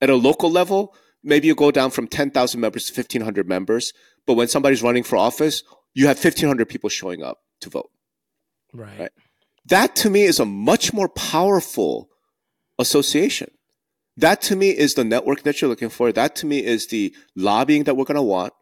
[0.00, 0.94] At a local level,
[1.24, 3.92] maybe you go down from 10,000 members to 1,500 members.
[4.26, 5.62] But when somebody's running for office,
[5.94, 7.90] you have 1,500 people showing up to vote.
[8.72, 9.00] right.
[9.00, 9.10] Right.
[9.66, 12.10] That to me is a much more powerful
[12.78, 13.50] association.
[14.16, 16.12] That to me is the network that you're looking for.
[16.12, 18.52] That to me is the lobbying that we're going to want,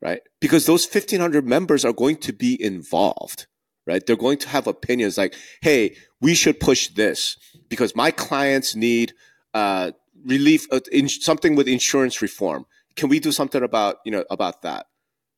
[0.00, 0.20] right?
[0.40, 3.46] Because those 1500 members are going to be involved,
[3.86, 4.04] right?
[4.04, 7.36] They're going to have opinions like, Hey, we should push this
[7.68, 9.12] because my clients need,
[9.54, 9.92] uh,
[10.24, 12.66] relief, uh, in, something with insurance reform.
[12.96, 14.86] Can we do something about, you know, about that?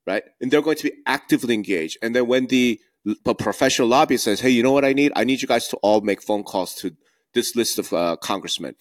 [0.07, 0.23] Right.
[0.41, 1.99] And they're going to be actively engaged.
[2.03, 2.81] And then when the,
[3.27, 5.13] a professional lobbyist says, "Hey, you know what I need?
[5.17, 6.95] I need you guys to all make phone calls to
[7.33, 8.75] this list of uh, congressmen."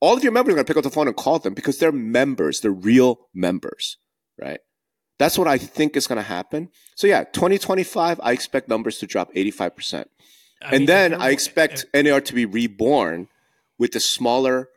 [0.00, 1.78] All of your members are going to pick up the phone and call them because
[1.78, 2.60] they're members.
[2.60, 3.98] They're real members,
[4.40, 4.60] right?
[5.18, 6.70] That's what I think is going to happen.
[6.94, 10.10] So yeah, 2025, I expect numbers to drop 85 percent,
[10.62, 13.28] and mean, then I expect if- NAR to be reborn
[13.78, 14.68] with the smaller,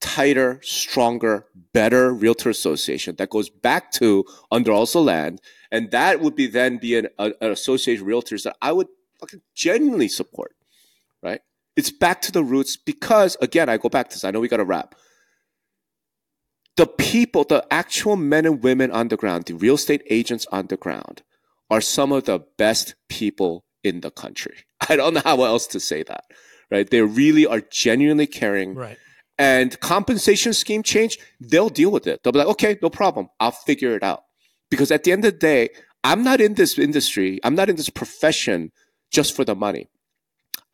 [0.00, 5.40] tighter, stronger, better realtor association that goes back to under also land,
[5.70, 8.88] and that would be then be an, a, an association of realtors that I would
[9.20, 10.52] fucking genuinely support.
[11.22, 11.40] Right?
[11.76, 14.24] It's back to the roots because again, I go back to this.
[14.24, 14.94] I know we got to wrap.
[16.76, 20.68] The people, the actual men and women on the ground, the real estate agents on
[20.68, 21.22] the ground,
[21.68, 24.64] are some of the best people in the country.
[24.88, 26.24] I don't know how else to say that.
[26.70, 26.88] Right?
[26.88, 28.96] They really are genuinely caring right.
[29.40, 32.22] And compensation scheme change, they'll deal with it.
[32.22, 33.30] They'll be like, okay, no problem.
[33.40, 34.24] I'll figure it out.
[34.70, 35.70] Because at the end of the day,
[36.04, 38.70] I'm not in this industry, I'm not in this profession
[39.10, 39.88] just for the money.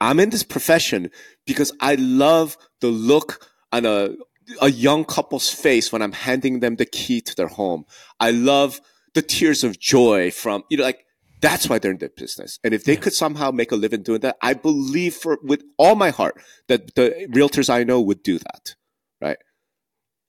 [0.01, 1.13] I'm in this profession
[1.47, 4.17] because I love the look on a,
[4.61, 7.87] a young couple's face when I'm handing them the key to their home.
[8.19, 8.81] I love
[9.15, 11.06] the tears of joy from, you know, like,
[11.41, 12.59] that's why they're in the business.
[12.65, 13.01] And if they Yeah.
[13.01, 16.95] could somehow make a living doing that, I believe for with all my heart that
[16.95, 18.75] the realtors I know would do that.
[19.21, 19.39] Right?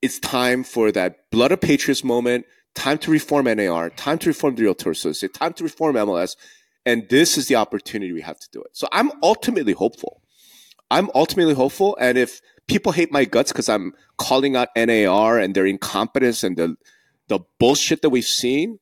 [0.01, 2.45] It's time for that blood of patriots moment.
[2.75, 3.89] Time to reform NAR.
[3.89, 5.33] Time to reform the Realtor Associate.
[5.33, 6.35] Time to reform MLS.
[6.85, 8.69] And this is the opportunity we have to do it.
[8.73, 10.21] So I'm ultimately hopeful.
[10.91, 11.97] I'm ultimately hopeful.
[11.99, 16.55] And if people hate my guts because I'm calling out NAR and their incompetence and
[16.55, 16.75] the
[17.27, 18.79] the bullshit that we've seen,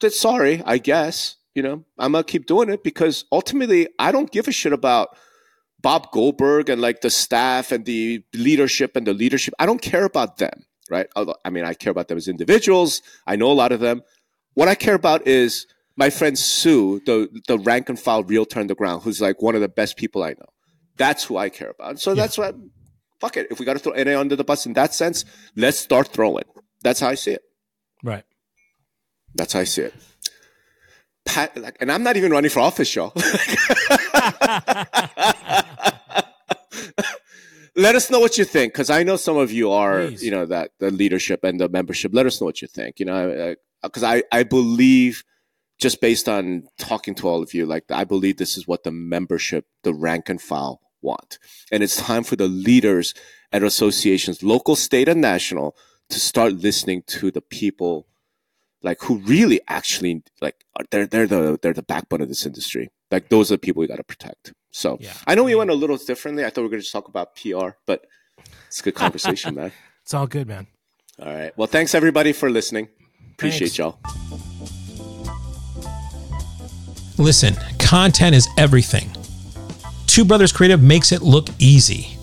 [0.00, 1.36] that's sorry, I guess.
[1.54, 5.08] You know, I'm gonna keep doing it because ultimately I don't give a shit about
[5.80, 9.54] Bob Goldberg and like the staff and the leadership and the leadership.
[9.58, 11.08] I don't care about them, right?
[11.16, 13.02] Although, I mean, I care about them as individuals.
[13.26, 14.02] I know a lot of them.
[14.54, 18.68] What I care about is my friend Sue, the the rank and file realtor on
[18.68, 20.46] the ground, who's like one of the best people I know.
[20.96, 21.98] That's who I care about.
[21.98, 22.22] So Yeah.
[22.22, 22.54] that's what.
[23.20, 23.48] Fuck it.
[23.50, 25.24] If we got to throw NA under the bus in that sense,
[25.56, 26.44] let's start throwing.
[26.82, 27.42] That's how I see it.
[28.04, 28.22] Right.
[29.34, 29.94] That's how I see it.
[31.24, 33.12] Pat, like, and I'm not even running for office, y'all.
[37.76, 40.24] Let us know what you think, because I know some of you are, Please.
[40.24, 42.12] you know, that the leadership and the membership.
[42.12, 42.98] Let us know what you think.
[42.98, 45.22] You know, because I, I believe,
[45.78, 48.90] just based on talking to all of you, like I believe this is what the
[48.90, 51.38] membership, the rank and file want,
[51.70, 53.14] and it's time for the leaders
[53.52, 55.76] at associations, local, state, and national,
[56.08, 58.08] to start listening to the people
[58.82, 60.56] like who really actually like
[60.90, 62.88] they're they're the they're the backbone of this industry.
[63.10, 64.52] Like those are the people we got to protect.
[64.70, 65.12] So Yeah.
[65.26, 66.44] I know we went a little differently.
[66.44, 68.04] I thought we were going to talk about PR, but
[68.66, 69.72] it's a good conversation, man.
[70.02, 70.66] It's all good, man.
[71.20, 71.52] All right.
[71.56, 72.88] Well, thanks everybody for listening.
[73.32, 73.78] Appreciate Thanks.
[73.78, 73.98] y'all.
[77.18, 79.10] Listen, content is everything.
[80.06, 82.16] Two Brothers Creative makes it look easy.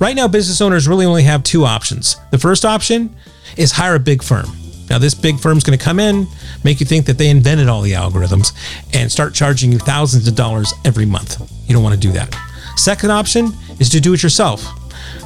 [0.00, 2.16] Right now, business owners really only have two options.
[2.30, 3.14] The first option
[3.56, 4.46] is hire a big firm.
[4.90, 6.26] Now, this big firm's going to come in,
[6.64, 8.52] make you think that they invented all the algorithms,
[8.92, 11.40] and start charging you thousands of dollars every month.
[11.68, 12.36] You don't want to do that.
[12.76, 14.64] Second option is to do it yourself.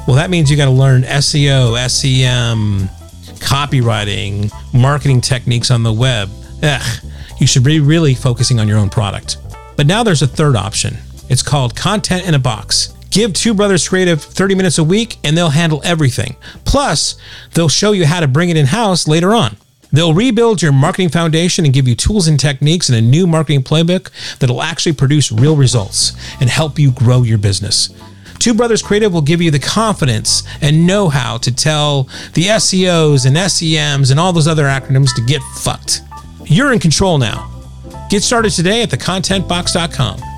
[0.07, 2.87] Well, that means you got to learn SEO, SEM,
[3.39, 6.29] copywriting, marketing techniques on the web.
[6.61, 7.03] Ugh,
[7.39, 9.37] you should be really focusing on your own product.
[9.75, 10.97] But now there's a third option.
[11.27, 12.94] It's called Content in a Box.
[13.15, 16.35] Give Two Brothers Creative 30 minutes a week and they'll handle everything.
[16.65, 17.15] Plus,
[17.53, 19.55] they'll show you how to bring it in house later on.
[19.93, 23.63] They'll rebuild your marketing foundation and give you tools and techniques and a new marketing
[23.63, 24.09] playbook
[24.39, 26.11] that'll actually produce real results
[26.41, 27.87] and help you grow your business.
[28.37, 33.25] Two Brothers Creative will give you the confidence and know how to tell the SEOs
[33.25, 36.01] and SEMs and all those other acronyms to get fucked.
[36.43, 37.49] You're in control now.
[38.09, 40.34] Get started today at thecontentbox.com.